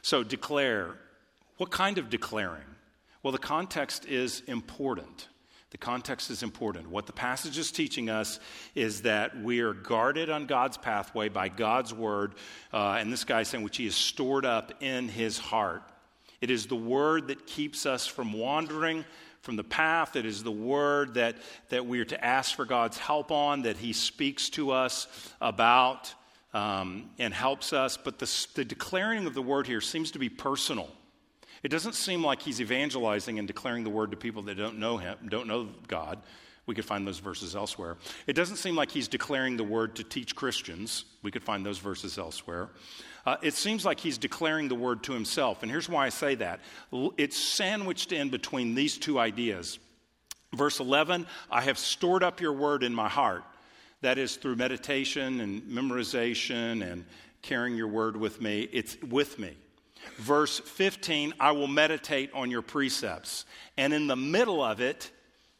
[0.04, 0.96] So declare.
[1.58, 2.66] What kind of declaring?
[3.22, 5.30] Well, the context is important.
[5.74, 6.88] The context is important.
[6.88, 8.40] What the passage is teaching us
[8.76, 12.36] is that we are guarded on God's pathway by God's word,
[12.72, 15.82] uh, and this guy is saying, which he has stored up in his heart.
[16.42, 19.04] It is the word that keeps us from wandering
[19.42, 20.16] from the path.
[20.16, 21.38] It is the word that,
[21.70, 25.08] that we are to ask for God's help on, that he speaks to us
[25.42, 26.14] about
[26.54, 27.98] um, and helps us.
[27.98, 30.88] But the, the declaring of the word here seems to be personal.
[31.64, 34.98] It doesn't seem like he's evangelizing and declaring the word to people that don't know
[34.98, 36.22] him, don't know God.
[36.66, 37.98] We could find those verses elsewhere.
[38.26, 41.04] It doesn't seem like he's declaring the word to teach Christians.
[41.22, 42.70] We could find those verses elsewhere.
[43.26, 45.62] Uh, it seems like he's declaring the word to himself.
[45.62, 46.62] And here's why I say that
[47.18, 49.80] it's sandwiched in between these two ideas.
[50.54, 53.44] Verse 11 I have stored up your word in my heart.
[54.02, 57.06] That is through meditation and memorization and
[57.42, 58.68] carrying your word with me.
[58.72, 59.56] It's with me.
[60.18, 63.46] Verse 15, I will meditate on your precepts.
[63.78, 65.12] And in the middle of it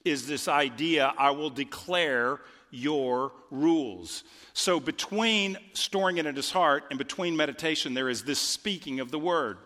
[0.06, 4.24] is this idea I will declare your rules.
[4.54, 9.12] So between storing it in his heart and between meditation, there is this speaking of
[9.12, 9.58] the word.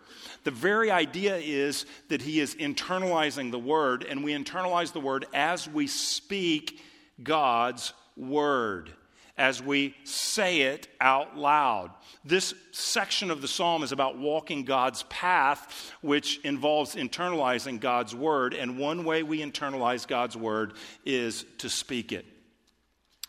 [0.43, 5.25] The very idea is that he is internalizing the word, and we internalize the word
[5.33, 6.81] as we speak
[7.23, 8.91] God's word
[9.37, 11.91] as we say it out loud.
[12.25, 18.53] This section of the psalm is about walking God's path, which involves internalizing God's word.
[18.53, 20.73] And one way we internalize God's word
[21.05, 22.25] is to speak it.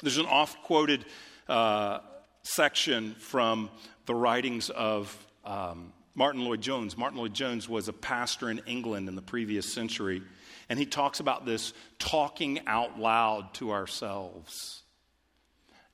[0.03, 1.05] There's an oft quoted
[1.49, 1.99] uh,
[2.43, 3.69] section from
[4.07, 6.97] the writings of um, Martyn Lloyd-Jones.
[6.97, 10.23] Martyn Lloyd-Jones was a pastor in England in the previous century,
[10.69, 14.83] and he talks about this talking out loud to ourselves.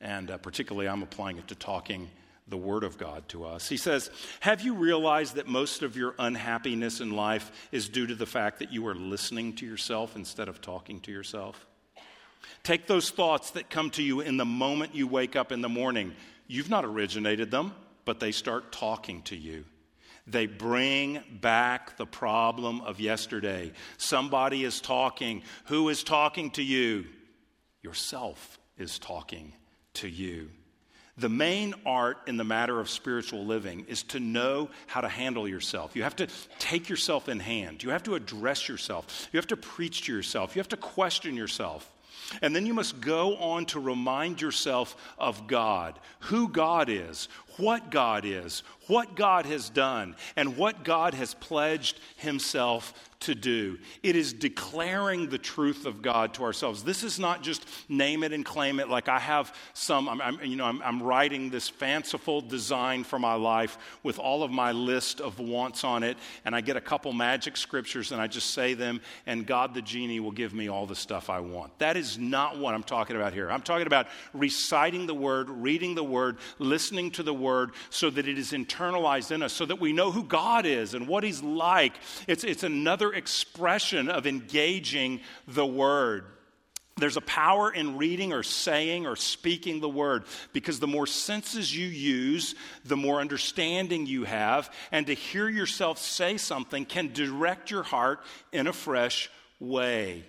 [0.01, 2.11] And uh, particularly, I'm applying it to talking
[2.47, 3.69] the Word of God to us.
[3.69, 8.15] He says, Have you realized that most of your unhappiness in life is due to
[8.15, 11.67] the fact that you are listening to yourself instead of talking to yourself?
[12.63, 15.69] Take those thoughts that come to you in the moment you wake up in the
[15.69, 16.13] morning.
[16.47, 17.73] You've not originated them,
[18.05, 19.65] but they start talking to you.
[20.27, 23.73] They bring back the problem of yesterday.
[23.97, 25.43] Somebody is talking.
[25.67, 27.07] Who is talking to you?
[27.83, 29.53] Yourself is talking
[29.95, 30.51] to you.
[31.17, 35.47] The main art in the matter of spiritual living is to know how to handle
[35.47, 35.95] yourself.
[35.95, 36.27] You have to
[36.59, 37.85] take yourself in hand.
[37.85, 39.29] You have to address yourself.
[39.33, 40.57] You have to preach to yourself.
[40.57, 41.89] You have to question yourself.
[42.43, 47.91] And then you must go on to remind yourself of God, who God is, what
[47.91, 53.79] God is, what God has done, and what God has pledged Himself to do.
[54.03, 56.85] It is declaring the truth of God to ourselves.
[56.85, 60.45] This is not just name it and claim it like I have some, I'm, I'm
[60.45, 64.73] you know, I'm, I'm, writing this fanciful design for my life with all of my
[64.73, 68.51] list of wants on it, and I get a couple magic scriptures and I just
[68.51, 71.79] say them, and God the genie will give me all the stuff I want.
[71.79, 73.51] That is not what I'm talking about here.
[73.51, 77.44] I'm talking about reciting the word, reading the word, listening to the word
[77.91, 81.07] so that it is internalized in us, so that we know who God is and
[81.09, 81.95] what He's like.
[82.27, 86.25] It's, it's another expression of engaging the word.
[86.97, 91.77] There's a power in reading or saying or speaking the word because the more senses
[91.77, 92.55] you use,
[92.85, 94.73] the more understanding you have.
[94.93, 98.21] And to hear yourself say something can direct your heart
[98.53, 99.29] in a fresh
[99.59, 100.25] way.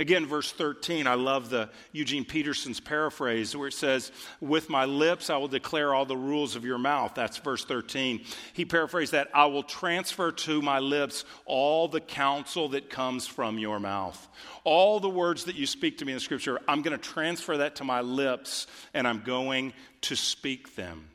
[0.00, 5.28] Again, verse 13, I love the Eugene Peterson's paraphrase where it says, With my lips
[5.28, 7.12] I will declare all the rules of your mouth.
[7.14, 8.24] That's verse 13.
[8.54, 13.58] He paraphrased that, I will transfer to my lips all the counsel that comes from
[13.58, 14.28] your mouth.
[14.64, 17.76] All the words that you speak to me in scripture, I'm going to transfer that
[17.76, 21.10] to my lips and I'm going to speak them.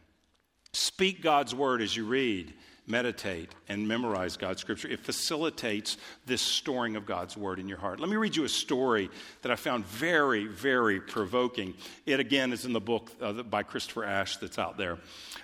[0.73, 2.53] Speak God's word as you read
[2.87, 4.87] meditate and memorize God's scripture.
[4.87, 7.99] It facilitates this storing of God's word in your heart.
[7.99, 9.09] Let me read you a story
[9.41, 11.75] that I found very, very provoking.
[12.05, 14.97] It again is in the book uh, by Christopher Ash that's out there.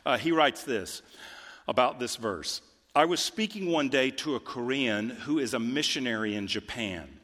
[0.05, 1.01] Uh, he writes this
[1.67, 2.61] about this verse
[2.95, 7.19] I was speaking one day to a Korean who is a missionary in Japan.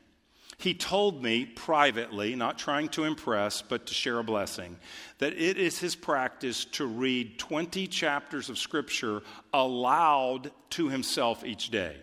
[0.59, 4.77] He told me privately, not trying to impress, but to share a blessing,
[5.19, 9.21] that it is his practice to read 20 chapters of Scripture
[9.53, 11.95] aloud to himself each day.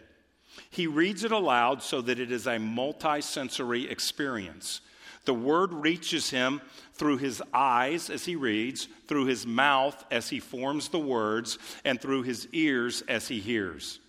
[0.71, 4.81] He reads it aloud so that it is a multisensory experience.
[5.27, 6.63] The word reaches him
[6.95, 12.01] through his eyes as he reads, through his mouth as he forms the words, and
[12.01, 14.01] through his ears as he hears.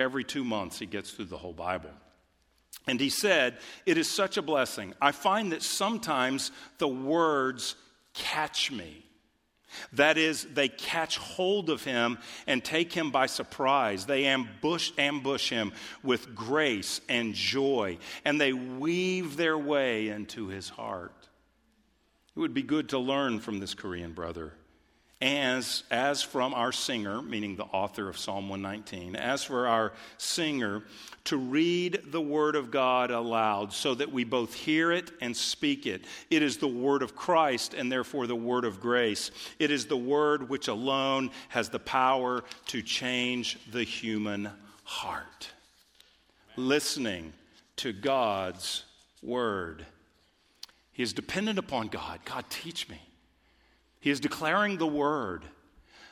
[0.00, 1.90] Every two months, he gets through the whole Bible.
[2.86, 4.94] And he said, It is such a blessing.
[5.00, 7.76] I find that sometimes the words
[8.12, 9.04] catch me.
[9.94, 14.06] That is, they catch hold of him and take him by surprise.
[14.06, 20.68] They ambush, ambush him with grace and joy, and they weave their way into his
[20.68, 21.28] heart.
[22.36, 24.52] It would be good to learn from this Korean brother
[25.20, 30.82] as, as from our singer, meaning the author of Psalm 119, as for our singer,
[31.24, 35.86] to read the Word of God aloud so that we both hear it and speak
[35.86, 36.04] it.
[36.30, 39.30] It is the Word of Christ and therefore the Word of grace.
[39.58, 44.50] It is the Word which alone has the power to change the human
[44.84, 45.48] heart.
[46.56, 47.32] Listening
[47.76, 48.84] to God's
[49.22, 49.86] Word.
[50.92, 52.20] He is dependent upon God.
[52.24, 53.00] God, teach me.
[54.04, 55.46] He is declaring the word.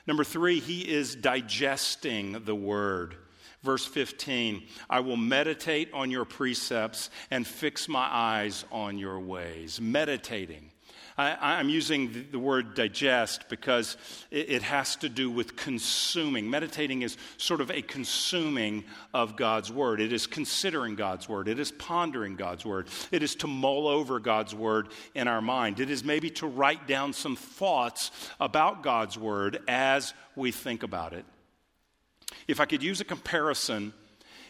[0.06, 3.16] Number three, he is digesting the word.
[3.62, 9.78] Verse 15, I will meditate on your precepts and fix my eyes on your ways.
[9.78, 10.71] Meditating.
[11.22, 13.96] I, am using the, word digest because
[14.30, 16.50] it, it, has to do with consuming.
[16.50, 20.00] Meditating is sort of a consuming of God's word.
[20.00, 21.48] It is considering God's word.
[21.48, 22.88] It is pondering God's word.
[23.10, 25.80] It is to mull over God's word in our mind.
[25.80, 31.12] It is maybe to write down some thoughts about God's word as we think about
[31.12, 31.24] it.
[32.48, 33.92] If I could use a comparison,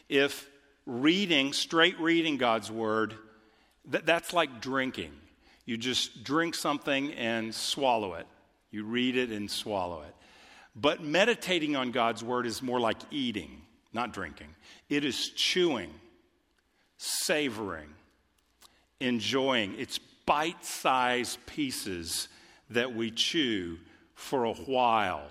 [0.08, 0.48] if
[0.86, 3.14] reading, straight reading God's word,
[3.86, 5.12] that, that's like drinking.
[5.64, 8.26] You just drink something and swallow it.
[8.70, 10.14] You read it and swallow it.
[10.74, 14.48] But meditating on God's word is more like eating, not drinking.
[14.88, 15.90] It is chewing,
[16.96, 17.88] savoring,
[18.98, 19.74] enjoying.
[19.78, 22.28] It's bite sized pieces
[22.70, 23.78] that we chew
[24.14, 25.28] for a while.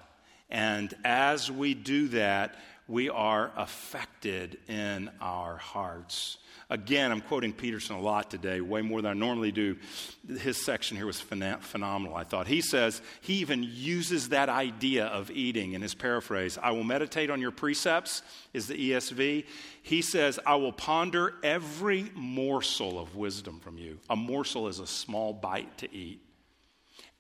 [0.50, 2.56] And as we do that,
[2.92, 6.38] we are affected in our hearts.
[6.70, 9.78] Again, I'm quoting Peterson a lot today, way more than I normally do.
[10.40, 12.48] His section here was phenomenal, I thought.
[12.48, 16.58] He says, he even uses that idea of eating in his paraphrase.
[16.62, 18.24] I will meditate on your precepts,
[18.54, 19.46] is the ESV.
[19.84, 24.00] He says, I will ponder every morsel of wisdom from you.
[24.10, 26.22] A morsel is a small bite to eat.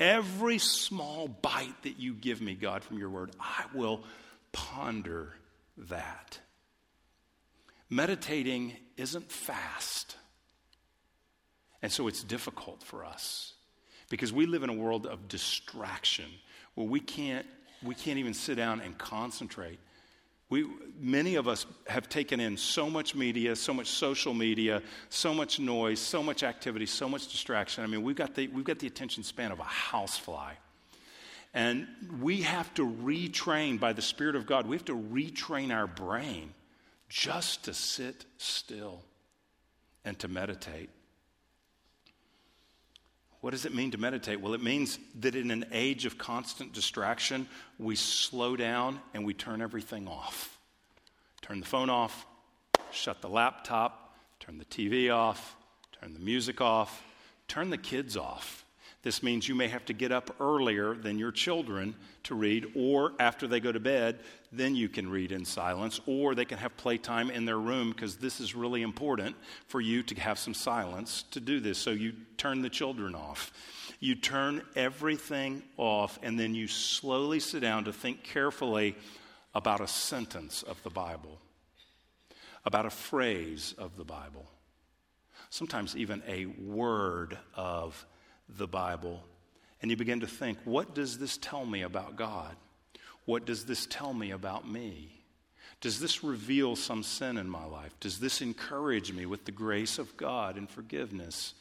[0.01, 4.03] Every small bite that you give me, God, from your word, I will
[4.51, 5.33] ponder
[5.89, 6.39] that.
[7.89, 10.15] Meditating isn't fast.
[11.81, 13.53] And so it's difficult for us
[14.09, 16.25] because we live in a world of distraction
[16.75, 17.45] where we can't,
[17.83, 19.79] we can't even sit down and concentrate.
[20.49, 20.67] We,
[20.99, 25.59] many of us have taken in so much media, so much social media, so much
[25.59, 27.83] noise, so much activity, so much distraction.
[27.83, 30.53] I mean, we've got the, we've got the attention span of a housefly.
[31.53, 31.87] And
[32.21, 36.53] we have to retrain by the Spirit of God, we have to retrain our brain
[37.09, 39.03] just to sit still
[40.05, 40.89] and to meditate.
[43.41, 44.39] What does it mean to meditate?
[44.39, 47.47] Well, it means that in an age of constant distraction,
[47.79, 50.59] we slow down and we turn everything off.
[51.41, 52.27] Turn the phone off,
[52.91, 55.55] shut the laptop, turn the TV off,
[55.99, 57.03] turn the music off,
[57.47, 58.60] turn the kids off.
[59.03, 63.13] This means you may have to get up earlier than your children to read, or
[63.19, 64.19] after they go to bed,
[64.51, 68.17] then you can read in silence, or they can have playtime in their room because
[68.17, 69.35] this is really important
[69.67, 71.79] for you to have some silence to do this.
[71.79, 73.51] So you turn the children off.
[73.99, 78.95] You turn everything off, and then you slowly sit down to think carefully
[79.55, 81.39] about a sentence of the Bible,
[82.65, 84.47] about a phrase of the Bible,
[85.49, 88.05] sometimes even a word of
[88.57, 89.23] the Bible
[89.81, 92.55] and you begin to think, what does this tell me about God?
[93.25, 95.11] What does this tell me about me?
[95.79, 97.93] Does this reveal some sin in my life?
[97.99, 101.55] Does this encourage me with the grace of God and forgiveness?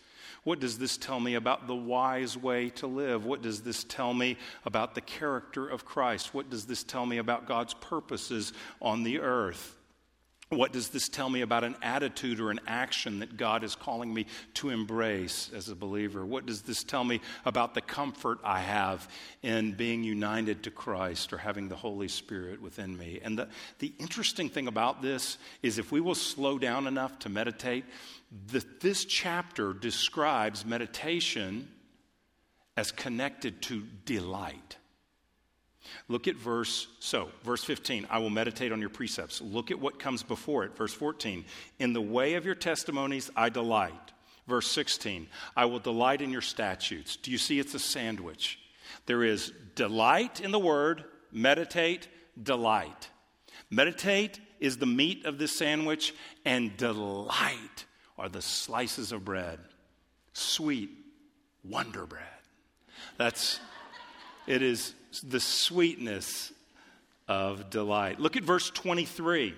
[0.45, 3.25] What does this tell me about the wise way to live?
[3.25, 6.35] What does this tell me about the character of Christ?
[6.35, 9.77] What does this tell me about God's purposes on the earth?
[10.51, 14.13] What does this tell me about an attitude or an action that God is calling
[14.13, 16.27] me to embrace as a believer?
[16.27, 19.09] What does this tell me about the comfort I have
[19.45, 23.21] in being united to Christ or having the Holy Spirit within me?
[23.23, 27.29] And the, the interesting thing about this is if we will slow down enough to
[27.29, 27.85] meditate,
[28.49, 31.69] that this chapter describes meditation
[32.77, 34.79] as connected to delight.
[36.09, 39.41] Look at verse, so, verse 15, I will meditate on your precepts.
[39.41, 40.77] Look at what comes before it.
[40.77, 41.45] Verse 14,
[41.79, 43.93] in the way of your testimonies I delight.
[44.47, 47.17] Verse 16, I will delight in your statutes.
[47.17, 48.59] Do you see it's a sandwich?
[49.07, 52.09] There is delight in the word, meditate,
[52.43, 53.09] delight.
[53.71, 56.15] Meditate is the meat of this sandwich,
[56.45, 57.87] and delight
[58.19, 59.59] are the slices of bread.
[60.33, 60.91] Sweet
[61.65, 62.25] wonder bread.
[63.17, 63.61] That's,
[64.47, 66.53] it is the sweetness
[67.29, 68.21] of delight.
[68.21, 69.55] Look at verse 23.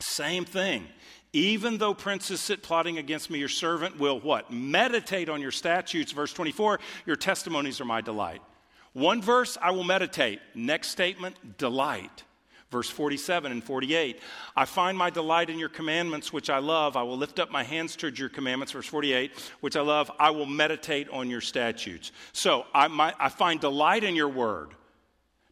[0.00, 0.86] Same thing.
[1.32, 4.52] Even though princes sit plotting against me, your servant will what?
[4.52, 6.12] Meditate on your statutes.
[6.12, 8.40] Verse 24, your testimonies are my delight.
[8.92, 10.38] One verse, I will meditate.
[10.54, 12.22] Next statement, delight.
[12.74, 14.18] Verse 47 and 48,
[14.56, 16.96] I find my delight in your commandments, which I love.
[16.96, 18.72] I will lift up my hands towards your commandments.
[18.72, 20.10] Verse 48, which I love.
[20.18, 22.10] I will meditate on your statutes.
[22.32, 24.70] So I, my, I find delight in your word.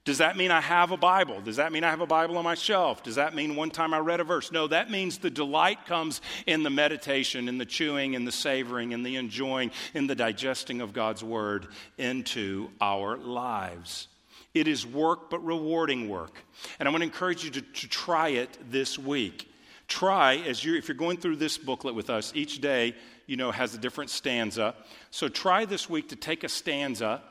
[0.05, 1.41] Does that mean I have a Bible?
[1.41, 3.05] Does that mean I have a Bible on my shelf?
[3.05, 4.51] Does that mean one time I read a verse?
[4.51, 8.91] No, that means the delight comes in the meditation, in the chewing, in the savoring,
[8.91, 11.69] in the enjoying, in the digesting of God's Word
[11.99, 14.09] into our lives.
[14.55, 16.45] It is work, but rewarding work.
[16.79, 19.49] And I want to encourage you to, to try it this week.
[19.89, 22.95] Try, as you if you're going through this booklet with us, each day,
[23.27, 24.75] you know, has a different stanza.
[25.11, 27.23] So try this week to take a stanza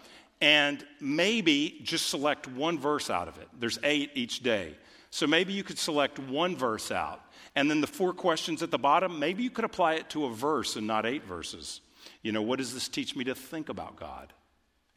[0.42, 3.48] and maybe just select one verse out of it.
[3.60, 4.76] There's eight each day.
[5.12, 7.22] So maybe you could select one verse out.
[7.56, 10.34] And then the four questions at the bottom, maybe you could apply it to a
[10.34, 11.82] verse and not eight verses.
[12.24, 14.34] You know, what does this teach me to think about God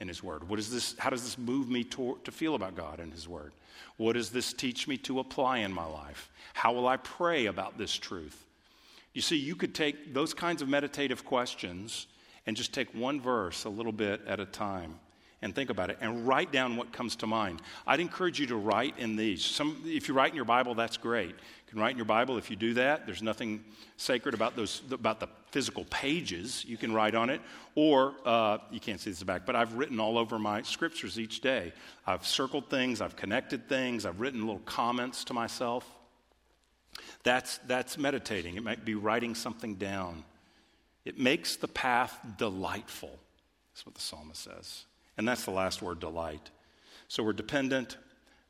[0.01, 0.49] and His Word?
[0.49, 3.29] What is this, how does this move me to, to feel about God and His
[3.29, 3.53] Word?
[3.97, 6.31] What does this teach me to apply in my life?
[6.53, 8.45] How will I pray about this truth?
[9.13, 12.09] You see, you could take those kinds of meditative questions
[12.47, 14.99] and just take one verse a little bit at a time
[15.41, 17.61] and think about it and write down what comes to mind.
[17.87, 19.45] I'd encourage you to write in these.
[19.45, 21.35] Some, if you write in your Bible, that's great.
[21.75, 22.39] Can write in your Bible.
[22.39, 23.65] If you do that, there's nothing
[23.97, 26.65] sacred about those about the physical pages.
[26.65, 27.41] You can write on it,
[27.75, 29.45] or uh, you can't see this back.
[29.45, 31.73] But I've written all over my scriptures each day.
[32.07, 33.01] I've circled things.
[33.01, 34.07] I've connected things.
[34.07, 35.85] I've written little comments to myself.
[37.25, 38.55] That's that's meditating.
[38.55, 40.23] It might be writing something down.
[41.05, 43.19] It makes the path delightful.
[43.73, 44.85] That's what the psalmist says.
[45.19, 46.51] And that's the last word, delight.
[47.09, 47.97] So we're dependent,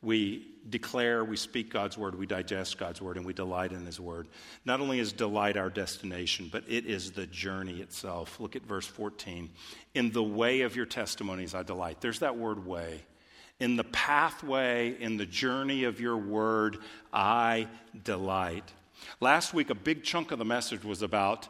[0.05, 4.01] we declare, we speak God's word, we digest God's word, and we delight in his
[4.01, 4.29] word.
[4.65, 8.41] Not only is delight our destination, but it is the journey itself.
[8.41, 9.51] Look at verse 14.
[9.95, 12.01] In the way of your testimonies, I delight.
[12.01, 13.03] There's that word way.
[13.61, 16.79] In the pathway, in the journey of your word,
[17.13, 17.69] I
[18.03, 18.73] delight.
[19.21, 21.49] Last week, a big chunk of the message was about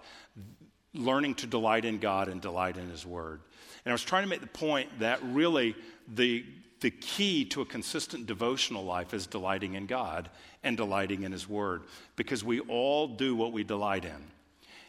[0.95, 3.41] learning to delight in God and delight in His Word.
[3.85, 5.75] And I was trying to make the point that really
[6.09, 6.45] the,
[6.85, 10.29] the key to a consistent devotional life is delighting in God
[10.63, 14.23] and delighting in His Word because we all do what we delight in.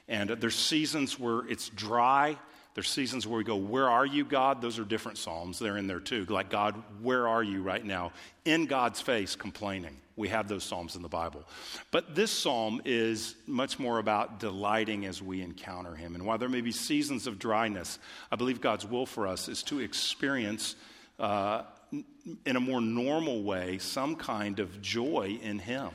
[0.10, 2.38] And there's seasons where it's dry.
[2.74, 4.62] There's seasons where we go, Where are you, God?
[4.62, 5.58] Those are different Psalms.
[5.58, 6.26] They're in there too.
[6.26, 8.12] Like, God, where are you right now?
[8.44, 9.96] In God's face, complaining.
[10.18, 11.46] We have those Psalms in the Bible.
[11.92, 16.14] But this Psalm is much more about delighting as we encounter Him.
[16.14, 18.00] And while there may be seasons of dryness,
[18.34, 20.76] I believe God's will for us is to experience,
[21.20, 21.62] uh,
[22.46, 25.90] in a more normal way, some kind of joy in Him,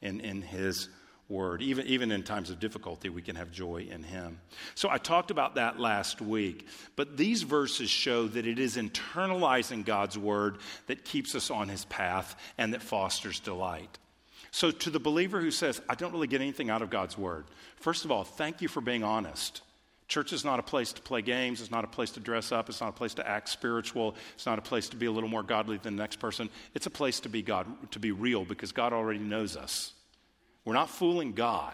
[0.00, 0.88] in, in His
[1.28, 1.62] word.
[1.62, 4.38] Even, even in times of difficulty, we can have joy in Him.
[4.74, 6.66] So I talked about that last week.
[6.94, 11.84] But these verses show that it is internalizing God's word that keeps us on His
[11.86, 13.98] path and that fosters delight.
[14.54, 17.46] So, to the believer who says, I don't really get anything out of God's word,
[17.76, 19.62] first of all, thank you for being honest.
[20.12, 21.62] Church is not a place to play games.
[21.62, 22.68] It's not a place to dress up.
[22.68, 24.14] It's not a place to act spiritual.
[24.34, 26.50] It's not a place to be a little more godly than the next person.
[26.74, 29.94] It's a place to be God, to be real because God already knows us.
[30.66, 31.72] We're not fooling God.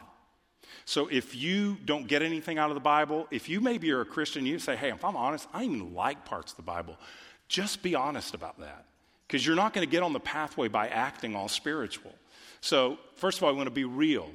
[0.85, 4.07] So if you don't get anything out of the Bible, if you maybe are a
[4.07, 6.97] Christian, you say, hey, if I'm honest, I even like parts of the Bible.
[7.49, 8.85] Just be honest about that.
[9.27, 12.15] Because you're not going to get on the pathway by acting all spiritual.
[12.61, 14.31] So, first of all, I want to be real.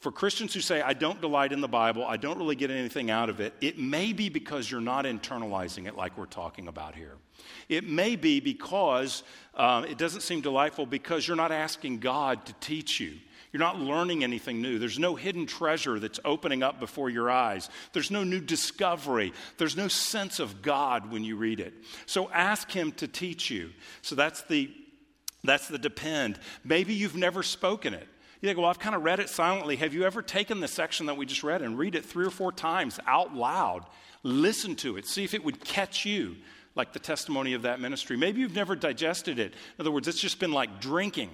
[0.00, 3.10] For Christians who say, I don't delight in the Bible, I don't really get anything
[3.10, 6.94] out of it, it may be because you're not internalizing it like we're talking about
[6.94, 7.14] here.
[7.68, 9.22] It may be because
[9.54, 13.14] um, it doesn't seem delightful because you're not asking God to teach you.
[13.52, 14.78] You're not learning anything new.
[14.78, 17.70] There's no hidden treasure that's opening up before your eyes.
[17.94, 19.32] There's no new discovery.
[19.56, 21.72] There's no sense of God when you read it.
[22.04, 23.70] So ask Him to teach you.
[24.02, 24.70] So that's the,
[25.42, 26.38] that's the depend.
[26.64, 28.06] Maybe you've never spoken it.
[28.40, 29.76] You think, well, I've kind of read it silently.
[29.76, 32.30] Have you ever taken the section that we just read and read it three or
[32.30, 33.86] four times out loud?
[34.22, 35.06] Listen to it.
[35.06, 36.36] See if it would catch you,
[36.74, 38.16] like the testimony of that ministry.
[38.16, 39.52] Maybe you've never digested it.
[39.52, 41.30] In other words, it's just been like drinking.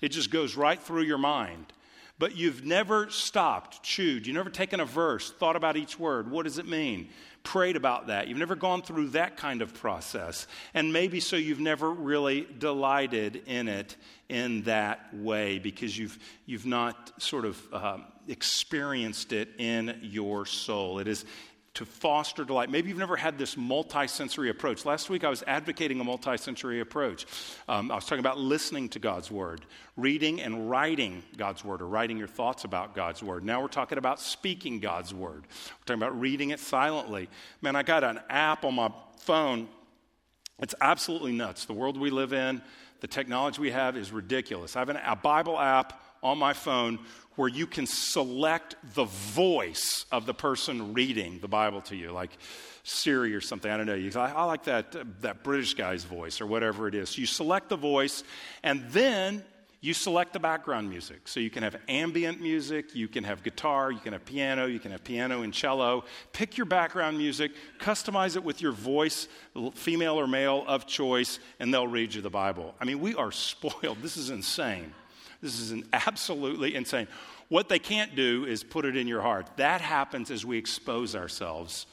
[0.00, 1.72] It just goes right through your mind.
[2.18, 6.30] But you've never stopped, chewed, you've never taken a verse, thought about each word.
[6.30, 7.08] What does it mean?
[7.42, 8.28] Prayed about that.
[8.28, 10.46] You've never gone through that kind of process.
[10.74, 13.96] And maybe so you've never really delighted in it
[14.28, 21.00] in that way because you've, you've not sort of um, experienced it in your soul.
[21.00, 21.24] It is,
[21.74, 22.70] to foster delight.
[22.70, 24.84] Maybe you've never had this multisensory approach.
[24.84, 27.24] Last week I was advocating a multisensory approach.
[27.66, 29.62] Um, I was talking about listening to God's Word,
[29.96, 33.42] reading and writing God's Word, or writing your thoughts about God's Word.
[33.42, 35.44] Now we're talking about speaking God's Word.
[35.44, 37.30] We're talking about reading it silently.
[37.62, 39.66] Man, I got an app on my phone.
[40.60, 41.64] It's absolutely nuts.
[41.64, 42.60] The world we live in,
[43.00, 44.76] the technology we have is ridiculous.
[44.76, 46.98] I have an, a Bible app on my phone
[47.36, 52.30] where you can select the voice of the person reading the Bible to you, like
[52.84, 53.70] Siri or something.
[53.70, 53.94] I don't know.
[53.94, 57.10] You, I, I like that, uh, that British guy's voice or whatever it is.
[57.10, 58.22] So you select the voice,
[58.62, 59.42] and then
[59.80, 61.26] you select the background music.
[61.26, 64.78] So you can have ambient music, you can have guitar, you can have piano, you
[64.78, 66.04] can have piano and cello.
[66.32, 69.26] Pick your background music, customize it with your voice,
[69.74, 72.74] female or male of choice, and they'll read you the Bible.
[72.80, 73.98] I mean, we are spoiled.
[74.02, 74.92] This is insane.
[75.42, 77.08] This is an absolutely insane.
[77.48, 79.48] What they can't do is put it in your heart.
[79.56, 81.86] That happens as we expose ourselves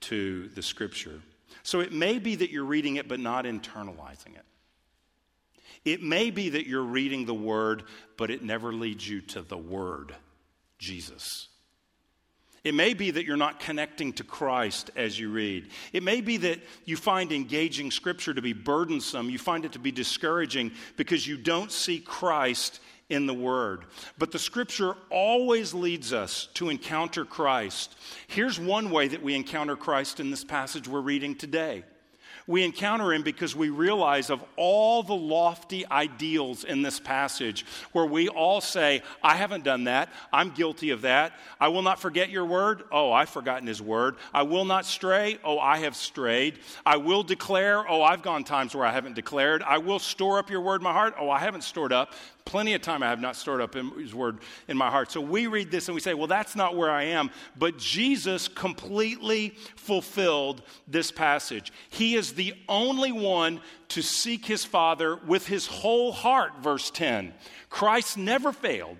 [0.00, 1.20] to the scripture.
[1.62, 4.44] So it may be that you're reading it but not internalizing it.
[5.84, 7.84] It may be that you're reading the word,
[8.16, 10.14] but it never leads you to the word,
[10.78, 11.48] Jesus.
[12.64, 15.68] It may be that you're not connecting to Christ as you read.
[15.92, 19.28] It may be that you find engaging Scripture to be burdensome.
[19.28, 22.80] You find it to be discouraging because you don't see Christ
[23.10, 23.84] in the Word.
[24.18, 27.96] But the Scripture always leads us to encounter Christ.
[28.26, 31.84] Here's one way that we encounter Christ in this passage we're reading today.
[32.46, 38.04] We encounter him because we realize of all the lofty ideals in this passage where
[38.04, 40.10] we all say, I haven't done that.
[40.30, 41.32] I'm guilty of that.
[41.58, 42.82] I will not forget your word.
[42.92, 44.16] Oh, I've forgotten his word.
[44.34, 45.38] I will not stray.
[45.42, 46.58] Oh, I have strayed.
[46.84, 47.88] I will declare.
[47.88, 49.62] Oh, I've gone times where I haven't declared.
[49.62, 51.14] I will store up your word in my heart.
[51.18, 52.12] Oh, I haven't stored up
[52.44, 54.38] plenty of time I have not stored up his word
[54.68, 55.10] in my heart.
[55.10, 57.30] So we read this and we say, well, that's not where I am.
[57.56, 61.72] But Jesus completely fulfilled this passage.
[61.90, 67.32] He is the only one to seek his Father with his whole heart, verse 10.
[67.70, 68.98] Christ never failed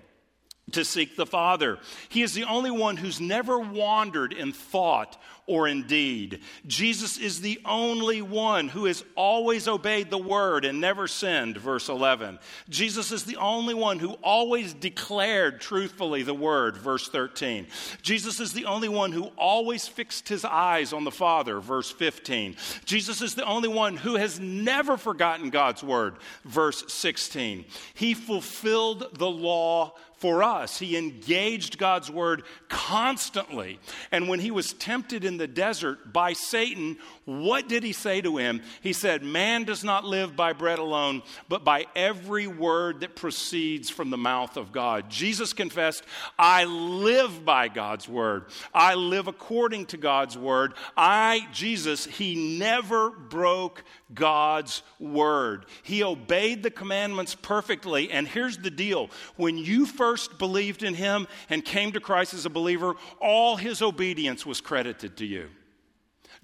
[0.71, 1.77] to seek the Father.
[2.09, 6.39] He is the only one who's never wandered in thought or in deed.
[6.65, 11.87] Jesus is the only one who has always obeyed the word and never sinned, verse
[11.87, 12.39] 11.
[12.67, 17.67] Jesus is the only one who always declared truthfully the word, verse 13.
[18.01, 22.55] Jesus is the only one who always fixed his eyes on the Father, verse 15.
[22.85, 27.65] Jesus is the only one who has never forgotten God's word, verse 16.
[27.93, 30.79] He fulfilled the law for us.
[30.79, 33.79] He engaged God's word constantly.
[34.11, 38.37] And when he was tempted in the desert by Satan, what did he say to
[38.37, 38.61] him?
[38.81, 43.89] He said, Man does not live by bread alone, but by every word that proceeds
[43.89, 45.09] from the mouth of God.
[45.09, 46.03] Jesus confessed,
[46.37, 48.45] I live by God's word.
[48.75, 50.75] I live according to God's word.
[50.95, 55.65] I, Jesus, he never broke God's word.
[55.81, 58.11] He obeyed the commandments perfectly.
[58.11, 62.45] And here's the deal when you first believed in him and came to Christ as
[62.45, 65.49] a believer, all his obedience was credited to you.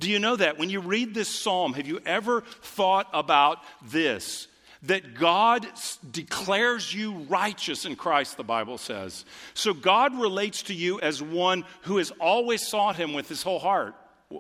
[0.02, 0.58] Do you know that?
[0.58, 4.48] When you read this psalm, have you ever thought about this?
[4.84, 5.68] That God
[6.10, 9.26] declares you righteous in Christ, the Bible says.
[9.54, 13.60] So God relates to you as one who has always sought him with his whole
[13.60, 13.94] heart.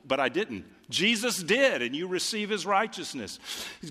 [0.05, 0.65] But I didn't.
[0.89, 3.39] Jesus did, and you receive his righteousness.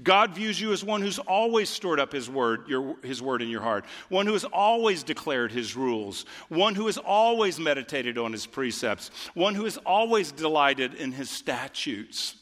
[0.02, 3.48] God views you as one who's always stored up his word, your, his word in
[3.48, 8.32] your heart, one who has always declared his rules, one who has always meditated on
[8.32, 12.36] his precepts, one who has always delighted in his statutes.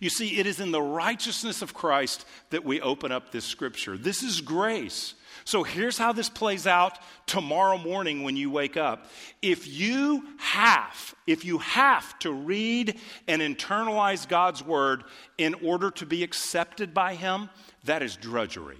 [0.00, 3.96] You see, it is in the righteousness of Christ that we open up this scripture.
[3.96, 5.14] This is grace.
[5.44, 9.06] So here's how this plays out tomorrow morning when you wake up.
[9.40, 15.04] If you have, if you have to read and internalize God's word
[15.38, 17.50] in order to be accepted by Him,
[17.84, 18.78] that is drudgery.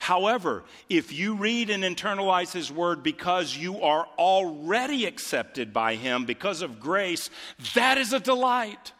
[0.00, 6.24] However, if you read and internalize His Word because you are already accepted by Him
[6.24, 7.28] because of grace,
[7.74, 8.92] that is a delight.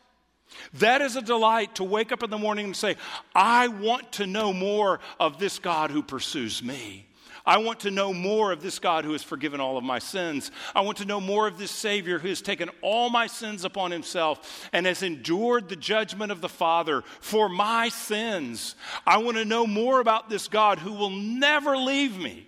[0.74, 2.96] That is a delight to wake up in the morning and say,
[3.34, 7.06] I want to know more of this God who pursues me.
[7.46, 10.50] I want to know more of this God who has forgiven all of my sins.
[10.74, 13.90] I want to know more of this Savior who has taken all my sins upon
[13.90, 18.76] himself and has endured the judgment of the Father for my sins.
[19.06, 22.46] I want to know more about this God who will never leave me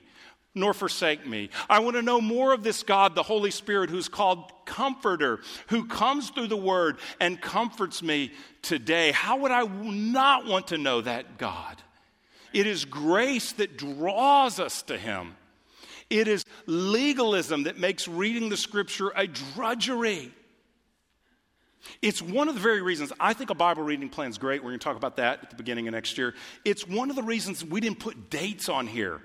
[0.55, 1.51] nor forsake me.
[1.69, 5.87] I want to know more of this God, the Holy Spirit, who's called Comforter, who
[5.87, 9.13] comes through the Word and comforts me today.
[9.13, 11.83] How would I not want to know that God?
[12.53, 15.37] It is grace that draws us to Him.
[16.11, 20.31] It is legalism that makes reading the Scripture a drudgery.
[22.03, 24.63] It's one of the very reasons I think a Bible reading plan is great.
[24.63, 26.35] We're going to talk about that at the beginning of next year.
[26.65, 29.21] It's one of the reasons we didn't put dates on here.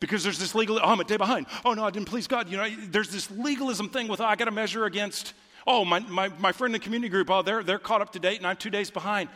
[0.00, 1.46] Because there's this legal, oh, I'm a day behind.
[1.64, 2.50] Oh, no, I didn't please God.
[2.50, 5.32] You know, there's this legalism thing with, oh, I got to measure against,
[5.66, 8.18] oh, my, my, my friend in the community group, oh, they're, they're caught up to
[8.18, 9.30] date and I'm two days behind.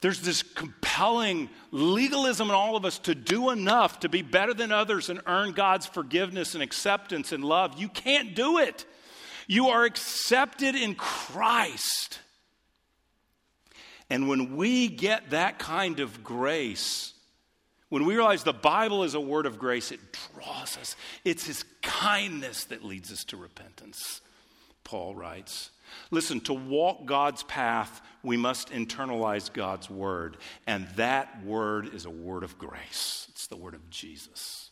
[0.00, 4.70] There's this compelling legalism in all of us to do enough to be better than
[4.70, 7.78] others and earn God's forgiveness and acceptance and love.
[7.78, 8.86] You can't do it.
[9.48, 12.20] You are accepted in Christ.
[14.08, 17.12] And when we get that kind of grace,
[17.88, 20.00] when we realize the Bible is a word of grace, it
[20.34, 20.96] draws us.
[21.24, 24.20] It's His kindness that leads us to repentance,
[24.84, 25.70] Paul writes.
[26.10, 30.36] Listen, to walk God's path, we must internalize God's word.
[30.66, 34.70] And that word is a word of grace, it's the word of Jesus.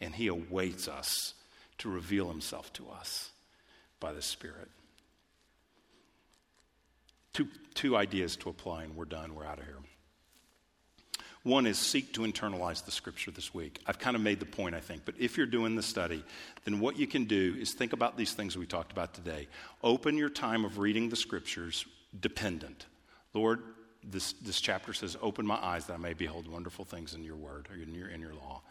[0.00, 1.34] And He awaits us
[1.78, 3.32] to reveal Himself to us
[3.98, 4.68] by the Spirit.
[7.32, 9.34] Two, two ideas to apply, and we're done.
[9.34, 9.78] We're out of here.
[11.44, 13.80] One is seek to internalize the scripture this week.
[13.86, 16.22] I've kind of made the point, I think, but if you're doing the study,
[16.64, 19.48] then what you can do is think about these things we talked about today.
[19.82, 21.84] Open your time of reading the scriptures
[22.20, 22.86] dependent.
[23.34, 23.60] Lord,
[24.04, 27.36] this, this chapter says, Open my eyes that I may behold wonderful things in your
[27.36, 28.62] word or in your, in your law.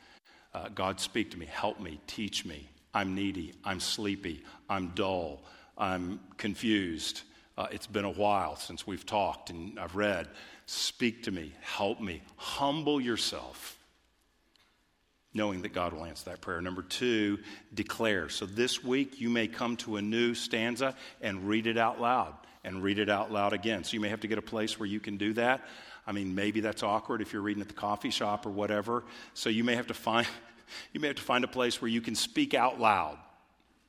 [0.54, 2.70] Uh, God, speak to me, help me, teach me.
[2.94, 5.44] I'm needy, I'm sleepy, I'm dull,
[5.78, 7.22] I'm confused.
[7.58, 10.28] Uh, it's been a while since we've talked and I've read.
[10.74, 13.78] Speak to me, help me, humble yourself,
[15.34, 16.62] knowing that God will answer that prayer.
[16.62, 17.40] Number two,
[17.74, 18.30] declare.
[18.30, 22.36] So this week you may come to a new stanza and read it out loud
[22.64, 23.84] and read it out loud again.
[23.84, 25.68] So you may have to get a place where you can do that.
[26.08, 29.04] I mean, maybe that's awkward if you're reading at the coffee shop or whatever.
[29.34, 30.26] So you may have to find
[30.94, 33.18] you may have to find a place where you can speak out loud.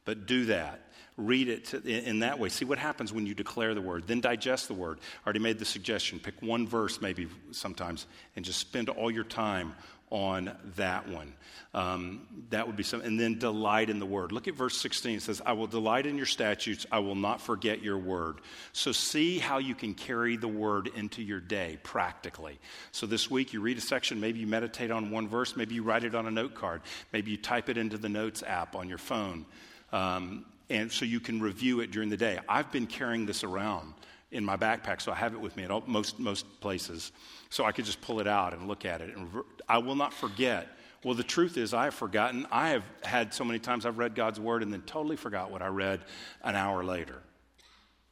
[0.04, 0.80] But do that
[1.16, 2.48] read it in that way.
[2.48, 4.06] See what happens when you declare the word.
[4.06, 4.98] Then digest the word.
[5.22, 6.18] I already made the suggestion.
[6.18, 8.06] Pick one verse, maybe sometimes,
[8.36, 9.74] and just spend all your time
[10.12, 11.32] on that one.
[11.72, 13.08] Um, that would be something.
[13.08, 14.30] And then delight in the word.
[14.30, 15.16] Look at verse 16.
[15.16, 16.84] It says, I will delight in your statutes.
[16.92, 18.36] I will not forget your word.
[18.74, 22.58] So see how you can carry the word into your day practically.
[22.92, 24.20] So this week you read a section.
[24.20, 25.56] Maybe you meditate on one verse.
[25.56, 26.82] Maybe you write it on a note card.
[27.14, 29.46] Maybe you type it into the notes app on your phone.
[29.92, 32.38] Um, and so you can review it during the day.
[32.48, 33.94] I've been carrying this around
[34.30, 37.12] in my backpack, so I have it with me at all, most, most places.
[37.50, 39.14] So I could just pull it out and look at it.
[39.16, 39.28] And
[39.68, 40.68] I will not forget.
[41.04, 42.46] Well, the truth is, I have forgotten.
[42.50, 45.60] I have had so many times I've read God's word and then totally forgot what
[45.60, 46.00] I read
[46.42, 47.20] an hour later,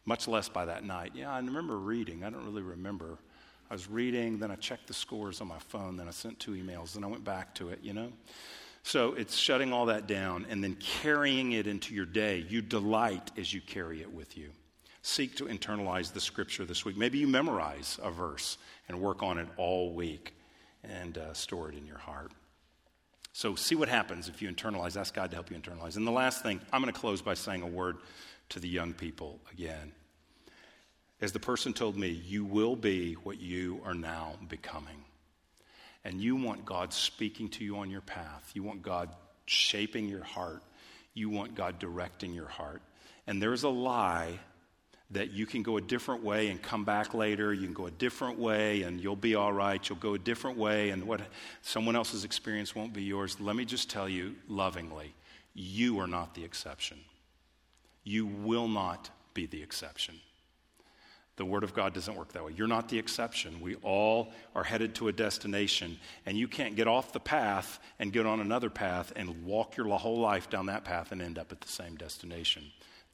[0.04, 1.12] much less by that night.
[1.14, 2.24] Yeah, I remember reading.
[2.24, 3.18] I don't really remember.
[3.70, 6.52] I was reading, then I checked the scores on my phone, then I sent two
[6.52, 8.12] emails, then I went back to it, you know?
[8.82, 12.44] So it's shutting all that down and then carrying it into your day.
[12.48, 14.50] You delight as you carry it with you.
[15.02, 16.96] Seek to internalize the scripture this week.
[16.96, 18.58] Maybe you memorize a verse
[18.88, 20.34] and work on it all week
[20.84, 22.32] and uh, store it in your heart.
[23.32, 24.98] So see what happens if you internalize.
[24.98, 25.96] Ask God to help you internalize.
[25.96, 27.98] And the last thing, I'm going to close by saying a word
[28.50, 29.92] to the young people again.
[31.20, 35.04] As the person told me, you will be what you are now becoming
[36.04, 39.10] and you want God speaking to you on your path, you want God
[39.46, 40.62] shaping your heart,
[41.14, 42.82] you want God directing your heart.
[43.26, 44.38] And there's a lie
[45.12, 47.52] that you can go a different way and come back later.
[47.52, 49.86] You can go a different way and you'll be all right.
[49.88, 51.20] You'll go a different way and what
[51.62, 53.40] someone else's experience won't be yours.
[53.40, 55.14] Let me just tell you lovingly,
[55.52, 56.98] you are not the exception.
[58.04, 60.14] You will not be the exception.
[61.40, 62.52] The Word of God doesn't work that way.
[62.54, 63.62] You're not the exception.
[63.62, 68.12] We all are headed to a destination, and you can't get off the path and
[68.12, 71.50] get on another path and walk your whole life down that path and end up
[71.50, 72.64] at the same destination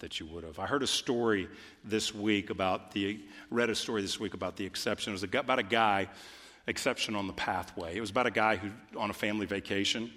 [0.01, 0.59] that you would have.
[0.59, 1.49] I heard a story
[1.85, 5.13] this week about the, read a story this week about the exception.
[5.13, 6.09] It was about a guy,
[6.67, 7.95] exception on the pathway.
[7.95, 10.11] It was about a guy who, on a family vacation,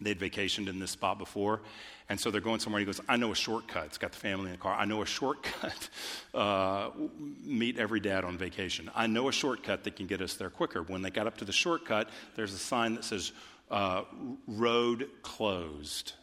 [0.00, 1.60] they'd vacationed in this spot before,
[2.08, 2.80] and so they're going somewhere.
[2.80, 3.86] He goes, I know a shortcut.
[3.86, 4.74] It's got the family in the car.
[4.74, 5.88] I know a shortcut.
[6.34, 6.90] Uh,
[7.44, 8.90] meet every dad on vacation.
[8.92, 10.82] I know a shortcut that can get us there quicker.
[10.82, 13.30] When they got up to the shortcut, there's a sign that says,
[13.70, 14.02] uh,
[14.48, 16.14] road closed.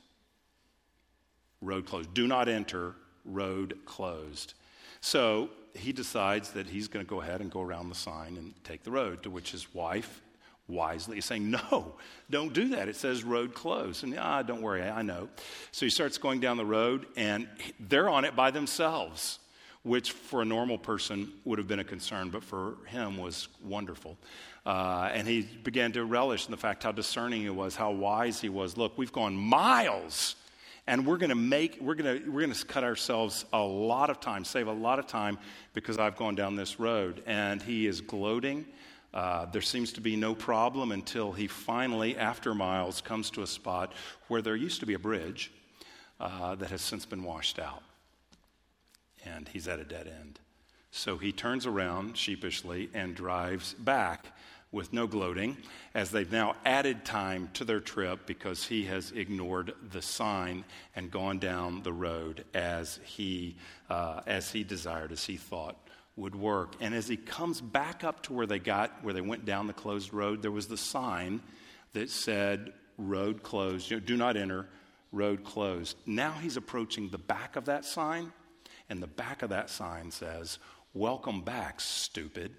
[1.62, 2.14] Road closed.
[2.14, 4.54] Do not enter, road closed.
[5.00, 8.54] So he decides that he's going to go ahead and go around the sign and
[8.66, 10.22] take the road, to which his wife
[10.72, 11.96] wisely is saying, No,
[12.30, 12.88] don't do that.
[12.88, 14.04] It says road closed.
[14.04, 15.30] And ah, don't worry, I know.
[15.72, 17.48] So he starts going down the road, and
[17.80, 19.40] they're on it by themselves,
[19.84, 24.18] which for a normal person would have been a concern, but for him was wonderful.
[24.66, 28.40] Uh, and he began to relish in the fact how discerning he was, how wise
[28.40, 28.78] he was.
[28.78, 30.36] Look, we've gone miles
[30.88, 34.10] and we're going to make we're going to we're going to cut ourselves a lot
[34.10, 35.38] of time save a lot of time
[35.74, 38.66] because i've gone down this road and he is gloating
[39.14, 43.48] uh, there seems to be no problem until he finally after miles comes to a
[43.48, 43.94] spot
[44.28, 45.52] where there used to be a bridge
[46.20, 47.84] uh, that has since been washed out.
[49.26, 50.40] And he's at a dead end.
[50.92, 54.28] So he turns around sheepishly and drives back
[54.72, 55.58] with no gloating,
[55.94, 60.64] as they've now added time to their trip because he has ignored the sign
[60.96, 63.58] and gone down the road as he,
[63.90, 65.76] uh, as he desired, as he thought
[66.16, 66.76] would work.
[66.80, 69.74] And as he comes back up to where they got, where they went down the
[69.74, 71.42] closed road, there was the sign
[71.94, 74.68] that said, Road closed, you know, do not enter,
[75.12, 75.98] road closed.
[76.06, 78.32] Now he's approaching the back of that sign,
[78.90, 80.60] and the back of that sign says,
[80.94, 82.52] Welcome back, stupid.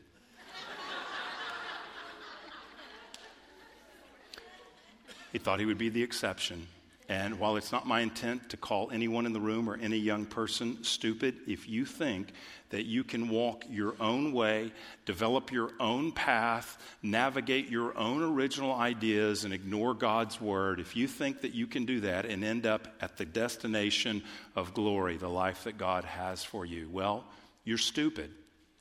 [5.33, 6.67] He thought he would be the exception.
[7.13, 10.25] And while it's not my intent to call anyone in the room or any young
[10.25, 12.33] person stupid, if you think
[12.71, 14.73] that you can walk your own way,
[15.05, 21.07] develop your own path, navigate your own original ideas, and ignore God's word, if you
[21.07, 24.23] think that you can do that and end up at the destination
[24.57, 27.27] of glory, the life that God has for you, well,
[27.63, 28.31] you're stupid.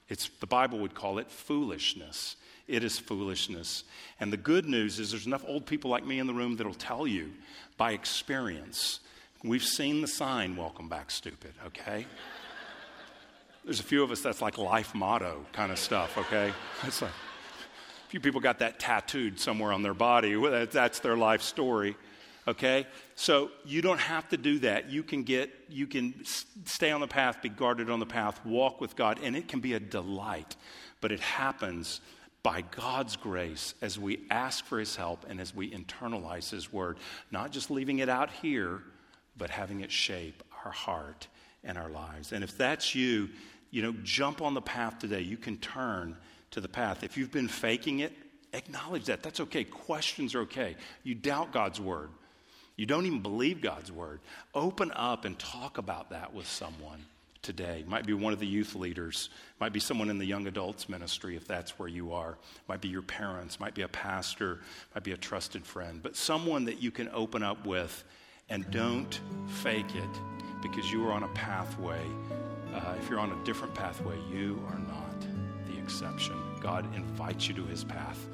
[0.08, 3.84] It's, the Bible would call it foolishness it is foolishness.
[4.20, 6.74] And the good news is there's enough old people like me in the room that'll
[6.74, 7.32] tell you
[7.78, 9.00] by experience.
[9.44, 12.06] We've seen the sign, welcome back, stupid, okay?
[13.64, 16.54] There's a few of us that's like life motto kind of stuff, okay?
[16.84, 20.36] It's like, a few people got that tattooed somewhere on their body.
[20.66, 21.96] That's their life story
[22.48, 26.14] okay so you don't have to do that you can get you can
[26.66, 29.60] stay on the path be guarded on the path walk with god and it can
[29.60, 30.56] be a delight
[31.02, 32.02] but it happens
[32.44, 36.98] by God's grace as we ask for His help and as we internalize His word,
[37.32, 38.82] not just leaving it out here,
[39.38, 41.28] but having it shape our heart
[41.64, 42.32] and our lives.
[42.32, 43.30] And if that's you,
[43.72, 45.22] you know, jump on the path today.
[45.22, 46.16] You can turn
[46.52, 47.04] to the path.
[47.04, 48.14] If you've been faking it,
[48.54, 49.24] acknowledge that.
[49.24, 49.64] That's okay.
[49.64, 50.76] Questions are okay.
[51.04, 52.10] You doubt God's word.
[52.76, 54.20] You don't even believe God's word.
[54.54, 57.06] Open up and talk about that with someone
[57.42, 57.84] today.
[57.88, 59.30] Might be one of the youth leaders,
[59.60, 62.38] might be someone in the young adults ministry if that's where you are.
[62.68, 64.60] Might be your parents, might be a pastor,
[64.94, 68.04] might be a trusted friend, but someone that you can open up with
[68.50, 70.20] and don't fake it
[70.62, 72.02] because you are on a pathway.
[72.74, 75.22] Uh, if you're on a different pathway, you are not
[75.68, 76.36] the exception.
[76.62, 78.28] God invites you to his path.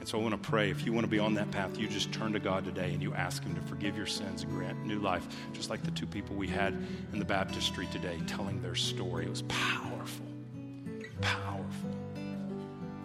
[0.00, 0.70] And so I want to pray.
[0.70, 3.02] If you want to be on that path, you just turn to God today and
[3.02, 6.06] you ask Him to forgive your sins and grant new life, just like the two
[6.06, 6.72] people we had
[7.12, 9.26] in the baptistry today telling their story.
[9.26, 10.26] It was powerful.
[11.20, 11.90] Powerful.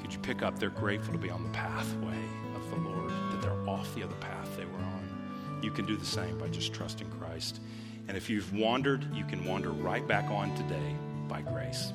[0.02, 0.58] Could you pick up?
[0.58, 2.18] They're grateful to be on the pathway
[2.56, 5.60] of the Lord, that they're off the other path they were on.
[5.62, 7.60] You can do the same by just trusting Christ.
[8.08, 10.96] And if you've wandered, you can wander right back on today
[11.28, 11.92] by grace.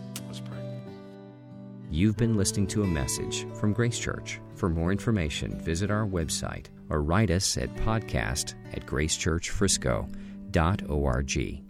[1.93, 4.41] You've been listening to a message from Grace Church.
[4.55, 11.70] For more information, visit our website or write us at podcast at gracechurchfrisco.org.